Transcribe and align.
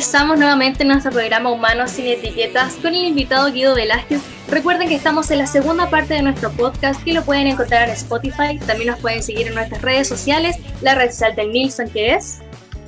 regresamos 0.00 0.38
nuevamente 0.38 0.82
en 0.82 0.88
nuestro 0.88 1.12
programa 1.12 1.52
Humanos 1.52 1.90
sin 1.90 2.06
Etiquetas 2.06 2.76
con 2.76 2.94
el 2.94 3.04
invitado 3.04 3.52
Guido 3.52 3.74
Velázquez. 3.74 4.22
Recuerden 4.48 4.88
que 4.88 4.94
estamos 4.94 5.30
en 5.30 5.36
la 5.36 5.46
segunda 5.46 5.90
parte 5.90 6.14
de 6.14 6.22
nuestro 6.22 6.50
podcast 6.52 7.04
que 7.04 7.12
lo 7.12 7.22
pueden 7.22 7.48
encontrar 7.48 7.86
en 7.86 7.90
Spotify. 7.90 8.58
También 8.66 8.92
nos 8.92 9.00
pueden 9.00 9.22
seguir 9.22 9.48
en 9.48 9.54
nuestras 9.54 9.82
redes 9.82 10.08
sociales. 10.08 10.56
La 10.80 10.94
red 10.94 11.10
social 11.10 11.36
del 11.36 11.52
Nilsson 11.52 11.90
que 11.90 12.14
es... 12.14 12.40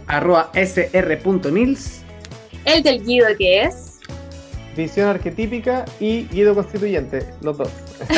Arroba 0.06 0.50
sr.nils. 0.54 2.00
El 2.64 2.82
del 2.82 3.04
Guido 3.04 3.26
que 3.36 3.64
es... 3.64 3.91
Visión 4.76 5.08
arquetípica 5.08 5.84
y 6.00 6.26
Guido 6.28 6.54
constituyente, 6.54 7.26
los 7.42 7.58
dos. 7.58 7.68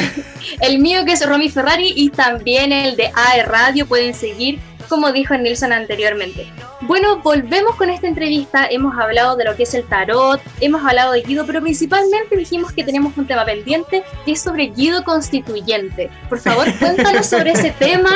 el 0.61 0.79
mío 0.79 1.05
que 1.05 1.13
es 1.13 1.27
Romy 1.27 1.49
Ferrari 1.49 1.93
y 1.97 2.11
también 2.11 2.73
el 2.73 2.97
de 2.97 3.11
AE 3.15 3.45
Radio 3.45 3.87
pueden 3.87 4.15
seguir 4.15 4.61
como 4.89 5.13
dijo 5.13 5.37
Nilsson 5.37 5.73
anteriormente. 5.73 6.47
Bueno, 6.83 7.21
volvemos 7.21 7.75
con 7.77 7.91
esta 7.91 8.07
entrevista. 8.07 8.67
Hemos 8.67 8.97
hablado 8.99 9.37
de 9.37 9.45
lo 9.45 9.57
que 9.57 9.65
es 9.65 9.75
el 9.75 9.85
tarot, 9.85 10.41
hemos 10.61 10.85
hablado 10.85 11.13
de 11.13 11.23
Guido, 11.23 11.47
pero 11.47 11.61
principalmente 11.63 12.37
dijimos 12.37 12.73
que 12.73 12.85
tenemos 12.85 13.17
un 13.17 13.27
tema 13.27 13.45
pendiente 13.45 14.03
que 14.25 14.33
es 14.33 14.43
sobre 14.43 14.67
Guido 14.67 15.05
constituyente. 15.05 16.11
Por 16.29 16.39
favor, 16.39 16.67
cuéntanos 16.79 17.27
sobre 17.27 17.53
ese 17.53 17.71
tema, 17.73 18.15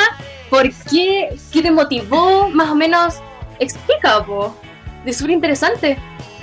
por 0.50 0.70
qué, 0.90 1.36
qué 1.52 1.62
te 1.62 1.70
motivó, 1.70 2.48
más 2.50 2.70
o 2.70 2.74
menos, 2.74 3.16
explica, 3.58 4.24
po. 4.24 4.54
Es 5.04 5.16
súper 5.16 5.32
interesante. 5.32 5.96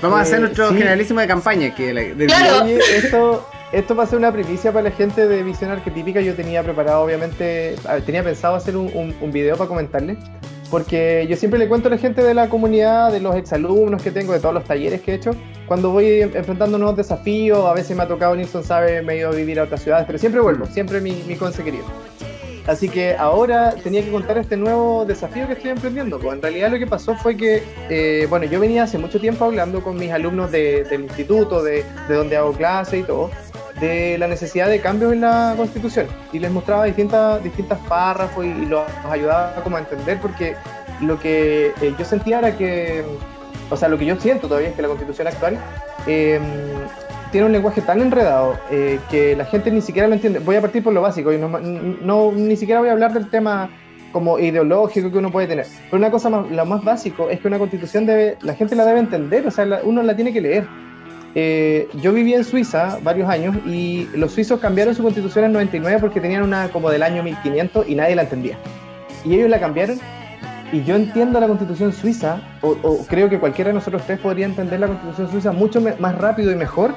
Vamos 0.06 0.20
a 0.20 0.22
hacer 0.22 0.38
eh, 0.38 0.42
nuestro 0.42 0.70
generalísimo 0.70 1.20
de 1.20 1.28
campaña. 1.28 1.74
Que 1.74 1.92
claro. 2.28 2.68
esto, 2.68 3.48
esto 3.72 3.96
va 3.96 4.04
a 4.04 4.08
ser 4.08 4.20
una 4.20 4.32
primicia 4.32 4.72
para 4.72 4.90
la 4.90 4.96
gente 4.96 5.28
de 5.28 5.44
Visión 5.44 5.72
Arquetípica. 5.72 6.22
Yo 6.22 6.36
tenía 6.36 6.64
preparado, 6.64 7.04
obviamente, 7.04 7.76
tenía 8.06 8.24
pensado 8.24 8.56
hacer 8.56 8.78
un, 8.78 9.16
un, 9.20 9.32
video 9.32 9.58
para 9.58 9.68
comentarle. 9.68 10.18
Porque 10.70 11.26
yo 11.30 11.36
siempre 11.36 11.60
le 11.60 11.68
cuento 11.68 11.88
a 11.88 11.92
la 11.92 11.98
gente 11.98 12.24
de 12.24 12.34
la 12.34 12.50
comunidad, 12.50 13.12
de 13.12 13.20
los 13.20 13.36
exalumnos 13.36 14.02
que 14.02 14.12
tengo, 14.12 14.34
de 14.34 14.40
todos 14.40 14.54
los 14.54 14.64
talleres 14.64 15.02
que 15.02 15.12
he 15.12 15.16
hecho, 15.16 15.32
cuando 15.68 15.92
voy 15.92 16.22
enfrentando 16.22 16.78
nuevos 16.78 16.98
desafíos, 16.98 17.66
a 17.66 17.74
veces 17.74 17.96
me 17.96 18.04
ha 18.04 18.08
tocado, 18.08 18.36
Nilsson 18.36 18.64
sabe, 18.64 19.02
me 19.02 19.14
he 19.14 19.18
ido 19.18 19.30
a 19.30 19.32
vivir 19.32 19.60
a 19.60 19.64
otras 19.64 19.82
ciudades, 19.84 20.06
pero 20.08 20.18
siempre 20.18 20.42
vuelvo, 20.42 20.66
siempre 20.66 21.02
mi, 21.02 21.24
mi 21.28 21.36
conseguiría. 21.36 21.82
Así 22.68 22.90
que 22.90 23.16
ahora 23.16 23.76
tenía 23.84 24.04
que 24.04 24.12
contar 24.12 24.38
este 24.38 24.58
nuevo 24.58 25.06
desafío 25.06 25.48
que 25.48 25.54
estoy 25.54 25.72
emprendiendo. 25.72 26.20
Pues 26.20 26.34
en 26.34 26.42
realidad 26.42 26.72
lo 26.72 26.80
que 26.80 26.88
pasó 26.88 27.16
fue 27.16 27.38
que, 27.38 27.62
eh, 27.90 28.26
bueno, 28.30 28.46
yo 28.46 28.60
venía 28.60 28.84
hace 28.84 28.98
mucho 28.98 29.20
tiempo 29.20 29.46
hablando 29.46 29.84
con 29.84 29.98
mis 29.98 30.12
alumnos 30.12 30.52
del 30.52 31.02
instituto, 31.02 31.64
de, 31.64 31.86
de 32.08 32.16
donde 32.16 32.38
hago 32.38 32.54
clase 32.54 33.00
y 33.00 33.04
todo, 33.04 33.30
de 33.80 34.18
la 34.18 34.28
necesidad 34.28 34.70
de 34.70 34.80
cambios 34.80 35.14
en 35.14 35.22
la 35.22 35.54
constitución 35.58 36.08
y 36.32 36.40
les 36.40 36.50
mostraba 36.52 36.86
distintas, 36.86 37.44
distintas 37.44 37.80
párrafos 37.88 38.46
y, 38.46 38.66
los, 38.66 38.84
ayudaba 39.10 39.54
como 39.64 39.78
a 39.78 39.80
entender 39.80 40.20
porque 40.22 40.56
lo 41.02 41.20
que 41.20 41.74
eh, 41.82 41.94
yo 41.98 42.06
sentía 42.06 42.40
era 42.40 42.58
que, 42.58 43.04
o 43.70 43.76
sea, 43.76 43.90
lo 43.90 43.98
que 43.98 44.06
yo 44.06 44.16
siento 44.20 44.48
todavía 44.48 44.70
es 44.70 44.76
que 44.76 44.82
la 44.82 44.88
constitución 44.88 45.28
actual 45.28 45.58
em, 46.08 46.42
tiene 47.36 47.48
un 47.48 47.52
lenguaje 47.52 47.82
tan 47.82 48.00
enredado 48.00 48.58
eh, 48.72 48.98
que 49.12 49.36
la 49.36 49.44
gente 49.44 49.70
ni 49.70 49.82
siquiera 49.82 50.08
lo 50.08 50.14
entiende. 50.14 50.40
Voy 50.40 50.56
a 50.56 50.62
partir 50.62 50.82
por 50.82 50.94
lo 50.94 51.02
básico 51.02 51.34
y 51.34 51.38
no, 51.38 52.32
ni 52.32 52.56
siquiera 52.56 52.80
voy 52.80 52.88
a 52.88 52.94
hablar 52.94 53.12
del 53.12 53.30
tema 53.30 53.70
como 54.14 54.40
ideológico 54.40 55.12
que 55.12 55.18
uno 55.18 55.34
puede 55.34 55.46
tener. 55.46 55.66
Pero 55.92 55.98
una 55.98 56.10
cosa 56.12 56.30
más, 56.30 56.50
lo 56.50 56.66
más 56.66 56.82
básico 56.86 57.30
es 57.30 57.42
que 57.42 57.50
una 57.50 57.60
constitución 57.60 58.06
debe, 58.06 58.38
la 58.42 58.54
gente 58.54 58.74
la 58.74 58.86
debe 58.86 59.00
entender, 59.00 59.46
o 59.46 59.52
sea, 59.52 59.68
uno 59.84 60.02
la 60.02 60.16
tiene 60.16 60.32
que 60.32 60.40
leer. 60.40 60.66
Eh, 61.36 61.90
yo 62.02 62.14
viví 62.14 62.34
en 62.34 62.46
Suiza 62.46 63.00
varios 63.04 63.28
años 63.28 63.58
y 63.66 64.08
los 64.16 64.32
suizos 64.32 64.62
cambiaron 64.62 64.96
su 64.96 65.04
constitución 65.04 65.44
en 65.44 65.52
99 65.52 66.00
porque 66.00 66.22
tenían 66.22 66.42
una 66.42 66.70
como 66.70 66.90
del 66.90 67.04
año 67.04 67.22
1500 67.22 67.90
y 67.90 67.96
nadie 67.96 68.16
la 68.16 68.22
entendía. 68.22 68.58
Y 69.26 69.36
ellos 69.36 69.50
la 69.50 69.60
cambiaron 69.60 70.00
y 70.72 70.84
yo 70.84 70.96
entiendo 70.96 71.40
la 71.40 71.48
constitución 71.48 71.94
suiza, 71.94 72.40
o, 72.62 73.06
creo 73.08 73.30
que 73.30 73.40
cualquiera 73.40 73.70
de 73.70 73.76
nosotros 73.76 74.04
tres 74.06 74.20
podría 74.20 74.46
entender 74.46 74.80
la 74.80 74.88
constitución 74.88 75.30
suiza 75.30 75.52
mucho 75.52 75.82
más 76.00 76.18
rápido 76.18 76.52
y 76.52 76.56
mejor 76.56 76.96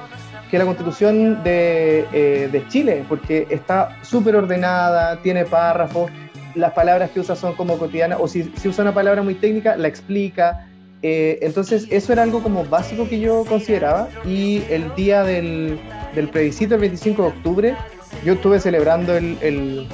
que 0.50 0.59
la 0.59 0.64
constitución 0.64 1.42
de, 1.42 2.06
eh, 2.12 2.48
de 2.50 2.69
Chile, 2.69 3.04
porque 3.09 3.47
está 3.50 3.98
súper 4.03 4.36
ordenada, 4.36 5.20
tiene 5.22 5.44
párrafos, 5.44 6.10
las 6.54 6.72
palabras 6.72 7.10
que 7.10 7.20
usa 7.20 7.36
son 7.36 7.54
como 7.54 7.78
cotidianas, 7.78 8.19
o 8.20 8.28
si, 8.28 8.44
si 8.56 8.69
usa 8.69 8.82
una 8.82 8.94
palabra 8.94 9.22
muy 9.22 9.34
técnica, 9.34 9.76
la 9.76 9.88
explica, 9.88 10.69
eh, 11.03 11.38
entonces, 11.42 11.86
eso 11.91 12.12
era 12.12 12.22
algo 12.22 12.42
como 12.42 12.64
básico 12.64 13.09
que 13.09 13.20
yo 13.20 13.44
consideraba. 13.44 14.09
Y 14.25 14.62
el 14.70 14.94
día 14.94 15.22
del, 15.22 15.78
del 16.14 16.28
plebiscito, 16.28 16.75
el 16.75 16.80
25 16.80 17.22
de 17.22 17.28
octubre, 17.28 17.76
yo 18.25 18.34
estuve 18.34 18.59
celebrando 18.59 19.16
el, 19.16 19.38
el, 19.41 19.86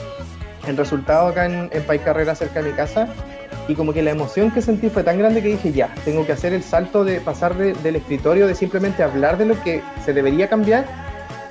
el 0.66 0.76
resultado 0.76 1.28
acá 1.28 1.47
en, 1.47 1.69
en 1.72 1.82
País 1.82 2.03
Carrera, 2.03 2.34
cerca 2.34 2.62
de 2.62 2.71
mi 2.71 2.76
casa. 2.76 3.09
Y 3.66 3.75
como 3.75 3.92
que 3.92 4.02
la 4.02 4.10
emoción 4.10 4.50
que 4.50 4.60
sentí 4.60 4.91
fue 4.91 5.02
tan 5.02 5.19
grande 5.19 5.42
que 5.42 5.48
dije, 5.48 5.72
ya, 5.72 5.94
tengo 6.04 6.26
que 6.26 6.32
hacer 6.32 6.52
el 6.52 6.62
salto 6.62 7.04
de 7.04 7.20
pasar 7.20 7.56
del 7.56 7.97
escritorio, 7.97 8.47
de 8.47 8.54
simplemente 8.54 9.02
hablar 9.02 9.38
de 9.38 9.47
lo 9.47 9.62
que 9.62 9.82
se 10.04 10.12
debería 10.12 10.48
cambiar 10.48 10.84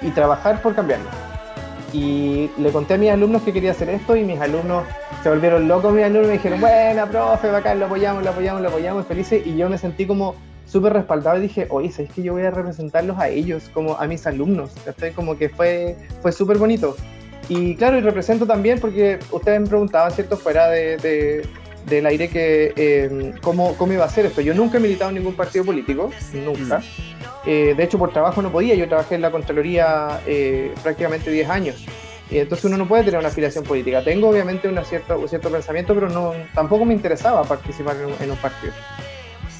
y 0.01 0.11
trabajar 0.11 0.61
por 0.61 0.75
cambiarlo. 0.75 1.09
Y 1.91 2.49
le 2.57 2.71
conté 2.71 2.95
a 2.95 2.97
mis 2.97 3.11
alumnos 3.11 3.43
que 3.43 3.53
quería 3.53 3.71
hacer 3.71 3.89
esto 3.89 4.15
y 4.15 4.23
mis 4.23 4.39
alumnos 4.39 4.83
se 5.21 5.29
volvieron 5.29 5.67
locos 5.67 5.93
mis 5.93 6.03
alumnos 6.03 6.27
me 6.27 6.33
dijeron, 6.33 6.59
buena, 6.59 7.05
profe, 7.05 7.49
bacán, 7.49 7.79
lo 7.79 7.85
apoyamos, 7.85 8.23
lo 8.23 8.31
apoyamos, 8.31 8.61
lo 8.61 8.69
apoyamos, 8.69 9.05
felices. 9.07 9.45
Y 9.45 9.55
yo 9.55 9.69
me 9.69 9.77
sentí 9.77 10.05
como 10.05 10.35
súper 10.65 10.93
respaldado 10.93 11.37
y 11.37 11.41
dije, 11.41 11.67
oye, 11.69 11.91
¿sabes 11.91 12.11
que 12.11 12.23
yo 12.23 12.33
voy 12.33 12.43
a 12.43 12.51
representarlos 12.51 13.17
a 13.19 13.29
ellos, 13.29 13.69
como 13.73 13.95
a 13.95 14.05
mis 14.07 14.25
alumnos? 14.27 14.71
Estoy 14.85 15.11
como 15.11 15.37
que 15.37 15.49
fue, 15.49 15.95
fue 16.21 16.31
súper 16.31 16.57
bonito. 16.57 16.95
Y 17.49 17.75
claro, 17.75 17.97
y 17.97 18.01
represento 18.01 18.45
también 18.45 18.79
porque 18.79 19.19
ustedes 19.31 19.61
me 19.61 19.67
preguntaban, 19.67 20.11
¿cierto? 20.11 20.37
Fuera 20.37 20.69
de, 20.69 21.45
del 21.85 22.05
aire 22.05 22.29
que 22.29 22.73
eh, 22.75 23.33
cómo, 23.41 23.75
cómo, 23.75 23.93
iba 23.93 24.05
a 24.05 24.09
ser 24.09 24.25
esto. 24.25 24.41
Yo 24.41 24.53
nunca 24.53 24.77
he 24.77 24.81
militado 24.81 25.09
en 25.09 25.15
ningún 25.15 25.35
partido 25.35 25.65
político, 25.65 26.11
nunca. 26.33 26.79
Mm. 26.79 26.83
Eh, 27.45 27.73
de 27.75 27.83
hecho, 27.83 27.97
por 27.97 28.11
trabajo 28.13 28.41
no 28.41 28.51
podía, 28.51 28.75
yo 28.75 28.87
trabajé 28.87 29.15
en 29.15 29.21
la 29.21 29.31
Contraloría 29.31 30.21
eh, 30.25 30.73
prácticamente 30.81 31.29
10 31.29 31.49
años. 31.49 31.85
Y 32.31 32.39
entonces 32.39 32.65
uno 32.65 32.77
no 32.77 32.87
puede 32.87 33.03
tener 33.03 33.19
una 33.19 33.29
afiliación 33.29 33.63
política. 33.63 34.03
Tengo 34.03 34.29
obviamente 34.29 34.67
una 34.67 34.83
cierta, 34.83 35.15
un 35.17 35.27
cierto 35.27 35.49
pensamiento, 35.51 35.93
pero 35.93 36.09
no, 36.09 36.33
tampoco 36.55 36.85
me 36.85 36.93
interesaba 36.93 37.43
participar 37.43 37.97
en 37.97 38.31
un, 38.31 38.37
partido. 38.37 38.73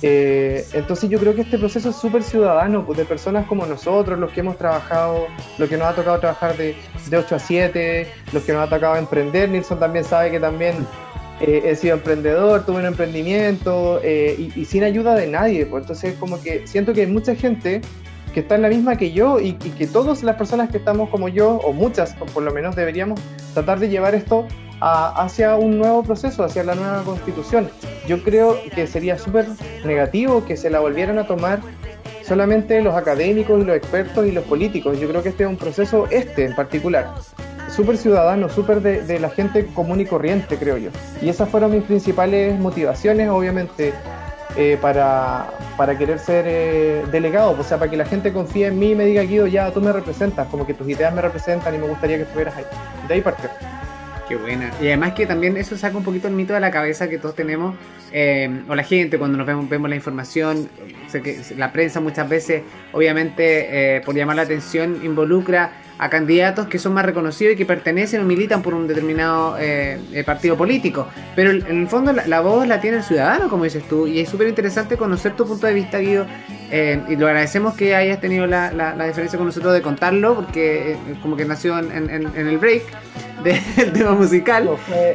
Eh, 0.01 0.65
entonces 0.73 1.09
yo 1.09 1.19
creo 1.19 1.35
que 1.35 1.41
este 1.41 1.57
proceso 1.57 1.89
es 1.89 1.95
súper 1.95 2.23
ciudadano, 2.23 2.85
pues, 2.85 2.97
de 2.97 3.05
personas 3.05 3.45
como 3.47 3.65
nosotros, 3.65 4.17
los 4.17 4.31
que 4.31 4.39
hemos 4.39 4.57
trabajado, 4.57 5.27
los 5.57 5.69
que 5.69 5.77
nos 5.77 5.87
ha 5.87 5.93
tocado 5.93 6.19
trabajar 6.19 6.57
de, 6.57 6.75
de 7.09 7.17
8 7.17 7.35
a 7.35 7.39
7, 7.39 8.11
los 8.31 8.43
que 8.43 8.53
nos 8.53 8.65
ha 8.65 8.69
tocado 8.69 8.95
emprender. 8.95 9.49
Nilsson 9.49 9.79
también 9.79 10.05
sabe 10.05 10.31
que 10.31 10.39
también 10.39 10.87
eh, 11.41 11.63
he 11.65 11.75
sido 11.75 11.95
emprendedor, 11.95 12.65
tuve 12.65 12.77
un 12.77 12.85
emprendimiento 12.85 13.99
eh, 14.03 14.51
y, 14.55 14.65
sin 14.65 14.83
ayuda 14.83 15.15
de 15.15 15.27
nadie. 15.27 15.65
Pues. 15.65 15.83
Entonces 15.83 16.15
como 16.19 16.41
que 16.41 16.67
siento 16.67 16.93
que 16.93 17.01
hay 17.01 17.07
mucha 17.07 17.35
gente 17.35 17.81
que 18.33 18.39
está 18.39 18.55
en 18.55 18.63
la 18.63 18.69
misma 18.69 18.97
que 18.97 19.11
yo 19.11 19.39
y, 19.39 19.53
que 19.53 19.87
todas 19.87 20.23
las 20.23 20.35
personas 20.35 20.69
que 20.69 20.77
estamos 20.77 21.09
como 21.09 21.29
yo, 21.29 21.57
o 21.57 21.73
muchas 21.73 22.15
por 22.33 22.43
lo 22.43 22.51
menos, 22.51 22.75
deberíamos 22.75 23.19
tratar 23.53 23.79
de 23.79 23.89
llevar 23.89 24.15
esto 24.15 24.47
hacia 24.79 25.55
un 25.55 25.77
nuevo 25.77 26.03
proceso, 26.03 26.43
hacia 26.43 26.63
la 26.63 26.75
nueva 26.75 27.03
constitución. 27.03 27.69
Yo 28.05 28.21
creo 28.21 28.57
que 28.75 28.85
sería 28.85 29.17
súper 29.17 29.45
negativo 29.85 30.43
que 30.45 30.57
se 30.57 30.69
la 30.69 30.81
volvieran 30.81 31.19
a 31.19 31.27
tomar 31.27 31.61
solamente 32.23 32.81
los 32.81 32.95
académicos 32.95 33.61
y 33.61 33.65
los 33.65 33.77
expertos 33.77 34.25
y 34.25 34.31
los 34.31 34.43
políticos. 34.43 34.99
Yo 34.99 35.07
creo 35.07 35.23
que 35.23 35.29
este 35.29 35.43
es 35.43 35.49
un 35.49 35.57
proceso, 35.57 36.07
este 36.09 36.45
en 36.45 36.55
particular, 36.55 37.13
súper 37.73 37.97
ciudadano, 37.97 38.49
súper 38.49 38.81
de, 38.81 39.19
la 39.19 39.29
gente 39.29 39.65
común 39.73 39.99
y 39.99 40.05
corriente, 40.05 40.57
creo 40.57 40.77
yo. 40.77 40.91
Y 41.21 41.29
esas 41.29 41.49
fueron 41.49 41.71
mis 41.71 41.83
principales 41.83 42.57
motivaciones, 42.59 43.29
obviamente, 43.29 43.93
eh, 44.55 44.77
para, 44.79 45.49
para, 45.75 45.97
querer 45.97 46.19
ser 46.19 46.45
eh, 46.47 47.03
delegado, 47.11 47.55
o 47.59 47.63
sea, 47.63 47.79
para 47.79 47.89
que 47.89 47.97
la 47.97 48.05
gente 48.05 48.31
confíe 48.31 48.67
en 48.67 48.77
mí 48.77 48.91
y 48.91 48.95
me 48.95 49.05
diga, 49.05 49.23
Guido, 49.23 49.47
ya 49.47 49.71
tú 49.71 49.81
me 49.81 49.91
representas, 49.91 50.47
como 50.47 50.67
que 50.67 50.73
tus 50.73 50.87
ideas 50.87 51.13
me 51.13 51.21
representan 51.21 51.73
y 51.73 51.79
me 51.79 51.87
gustaría 51.87 52.17
que 52.17 52.23
estuvieras 52.23 52.55
ahí. 52.55 52.65
De 53.07 53.15
ahí 53.15 53.21
partió. 53.21 53.49
Qué 54.27 54.35
buena. 54.35 54.71
Y 54.79 54.87
además 54.87 55.13
que 55.13 55.25
también 55.25 55.57
eso 55.57 55.75
saca 55.75 55.97
un 55.97 56.03
poquito 56.03 56.27
el 56.27 56.33
mito 56.33 56.53
de 56.53 56.59
la 56.59 56.71
cabeza 56.71 57.09
que 57.09 57.17
todos 57.17 57.35
tenemos, 57.35 57.75
eh, 58.11 58.63
o 58.69 58.75
la 58.75 58.83
gente 58.83 59.17
cuando 59.17 59.37
nos 59.37 59.47
vemos, 59.47 59.67
vemos 59.67 59.89
la 59.89 59.95
información, 59.95 60.69
sé 61.07 61.21
que 61.21 61.41
la 61.57 61.73
prensa 61.73 61.99
muchas 61.99 62.29
veces, 62.29 62.61
obviamente, 62.93 64.01
por 64.05 64.15
llamar 64.15 64.35
la 64.35 64.43
atención, 64.43 65.01
involucra 65.03 65.71
a 65.97 66.09
candidatos 66.09 66.67
que 66.67 66.79
son 66.79 66.93
más 66.93 67.05
reconocidos 67.05 67.53
y 67.53 67.57
que 67.57 67.65
pertenecen 67.65 68.21
o 68.21 68.23
militan 68.23 68.61
por 68.61 68.73
un 68.73 68.87
determinado 68.87 69.57
eh, 69.59 69.99
eh, 70.11 70.23
partido 70.23 70.57
político. 70.57 71.07
Pero 71.35 71.51
en 71.51 71.81
el 71.81 71.87
fondo 71.87 72.11
la, 72.13 72.41
voz 72.41 72.67
la 72.67 72.81
tiene 72.81 72.97
el 72.97 73.03
ciudadano, 73.03 73.49
como 73.49 73.63
dices 73.63 73.87
tú, 73.87 74.07
y 74.07 74.19
es 74.19 74.29
súper 74.29 74.47
interesante 74.47 74.97
conocer 74.97 75.35
tu 75.35 75.45
punto 75.45 75.67
de 75.67 75.73
vista, 75.73 75.99
Guido, 75.99 76.25
eh, 76.71 77.01
y 77.07 77.15
lo 77.15 77.27
agradecemos 77.27 77.75
que 77.75 77.95
hayas 77.95 78.19
tenido 78.19 78.47
la, 78.47 78.71
la, 78.71 79.05
diferencia 79.05 79.37
con 79.37 79.47
nosotros 79.47 79.73
de 79.73 79.81
contarlo, 79.81 80.35
porque 80.35 80.97
como 81.21 81.35
que 81.35 81.45
nació 81.45 81.77
en, 81.77 82.09
en, 82.09 82.47
el 82.47 82.57
break 82.57 82.83
del 83.43 83.93
tema 83.93 84.13
musical, 84.13 84.69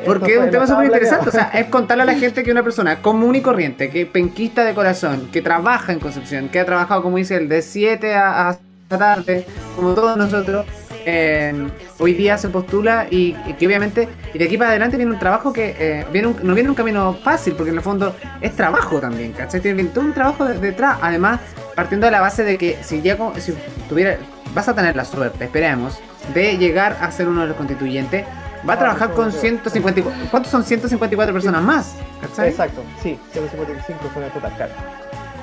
porque 0.05 0.35
es 0.35 0.39
un 0.39 0.51
tema 0.51 0.67
súper 0.67 0.87
interesante, 0.87 1.29
o 1.29 1.33
sea, 1.33 1.51
es 1.55 1.67
contarle 1.67 2.05
a 2.05 2.07
la 2.07 2.15
gente 2.19 2.45
que 2.45 2.53
una 2.53 2.63
persona 2.63 3.03
común 3.03 3.35
y 3.35 3.41
corriente, 3.41 3.91
que 3.91 4.07
penquista 4.07 4.65
de 4.65 4.75
corazón, 4.75 5.29
que 5.33 5.43
trabaja 5.43 5.93
en 5.93 5.99
Concepción, 5.99 6.49
que 6.49 6.61
ha 6.61 6.65
trabajado, 6.65 7.03
como 7.03 7.17
dice 7.17 7.37
él, 7.37 7.49
de 7.49 7.63
7 7.63 8.15
a, 8.15 8.51
a 8.51 8.59
tarde, 8.97 9.47
como 9.77 9.95
todos 9.95 10.17
nosotros, 10.17 10.65
eh, 11.05 11.69
hoy 11.99 12.15
día 12.15 12.39
se 12.39 12.49
postula 12.49 13.07
y, 13.11 13.33
que 13.59 13.67
obviamente, 13.67 14.09
y 14.33 14.39
de 14.39 14.45
aquí 14.45 14.57
para 14.57 14.71
adelante 14.71 14.97
viene 14.97 15.13
un 15.13 15.19
trabajo 15.19 15.53
que 15.53 15.75
eh, 15.79 16.07
viene 16.13 16.35
no 16.43 16.55
viene 16.55 16.69
un 16.69 16.75
camino 16.75 17.15
fácil, 17.23 17.55
porque 17.55 17.71
en 17.71 17.77
el 17.77 17.83
fondo 17.83 18.15
es 18.41 18.55
trabajo 18.57 19.01
también, 19.01 19.33
¿cachai? 19.33 19.61
Tiene 19.61 19.85
todo 19.85 20.05
un 20.05 20.15
trabajo 20.15 20.45
detrás, 20.47 20.99
además, 21.03 21.41
partiendo 21.75 22.07
de 22.07 22.13
la 22.13 22.21
base 22.21 22.45
de 22.45 22.57
que 22.57 22.79
si 22.83 23.03
ya 23.03 23.17
si 23.39 23.55
tuviera, 23.89 24.19
vas 24.55 24.69
a 24.69 24.75
tener 24.75 24.97
la 24.97 25.05
suerte, 25.05 25.45
esperemos, 25.45 25.99
de 26.35 26.57
llegar 26.57 26.97
a 27.01 27.11
ser 27.11 27.29
uno 27.29 27.43
de 27.43 27.49
los 27.49 27.57
constituyentes, 27.57 28.25
va 28.69 28.75
a 28.75 28.77
ah, 28.77 28.79
trabajar 28.79 29.13
con 29.13 29.33
154, 29.33 30.31
¿cuántos 30.31 30.51
son 30.51 30.65
154 30.65 31.33
personas 31.33 31.63
más? 31.63 31.95
¿cachai? 32.21 32.51
Exacto, 32.51 32.83
sí, 33.03 33.19
155 33.33 33.99
son 34.13 34.23
el 34.23 34.31
total, 34.31 34.53
claro. 34.57 34.73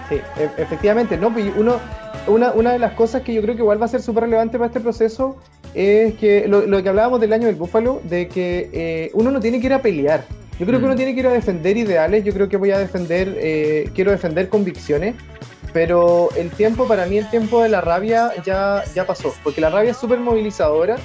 Sí, 0.09 0.15
e-, 0.37 0.61
efectivamente, 0.61 1.17
no, 1.17 1.33
pues, 1.33 1.51
uno, 1.55 1.79
una, 2.27 2.51
una 2.51 2.73
de 2.73 2.79
las 2.79 2.93
cosas 2.93 3.21
que 3.21 3.33
yo 3.33 3.41
creo 3.41 3.55
que 3.55 3.61
igual 3.61 3.81
va 3.81 3.85
a 3.85 3.89
ser 3.89 4.01
súper 4.01 4.23
relevante 4.23 4.57
para 4.57 4.67
este 4.67 4.79
proceso 4.79 5.37
es 5.73 6.13
que 6.15 6.47
lo, 6.47 6.81
que 6.81 6.89
hablábamos 6.89 7.19
del 7.19 7.33
año 7.33 7.47
del 7.47 7.55
búfalo, 7.55 8.01
de 8.03 8.27
que 8.27 8.69
eh, 8.71 9.11
uno 9.13 9.31
no 9.31 9.39
tiene 9.39 9.59
que 9.59 9.67
ir 9.67 9.73
a 9.73 9.81
pelear. 9.81 10.23
Yo 10.57 10.65
creo 10.65 10.79
que 10.79 10.85
uno 10.85 10.93
mm. 10.93 10.97
tiene 10.97 11.13
que 11.13 11.19
ir 11.19 11.27
a 11.27 11.33
defender 11.33 11.75
ideales, 11.75 12.23
yo 12.23 12.33
creo 12.33 12.47
que 12.47 12.55
voy 12.55 12.71
a 12.71 12.79
defender, 12.79 13.35
eh, 13.37 13.89
quiero 13.93 14.11
defender 14.11 14.47
convicciones, 14.47 15.15
pero 15.73 16.29
el 16.37 16.49
tiempo, 16.51 16.87
para 16.87 17.05
mí 17.05 17.17
el 17.17 17.29
tiempo 17.29 17.61
de 17.61 17.67
la 17.67 17.81
rabia 17.81 18.31
ya, 18.45 18.83
ya 18.95 19.05
pasó, 19.05 19.33
porque 19.43 19.59
la 19.59 19.69
rabia 19.69 19.91
es 19.91 19.97
súper 19.97 20.19
movilizadora 20.19 20.95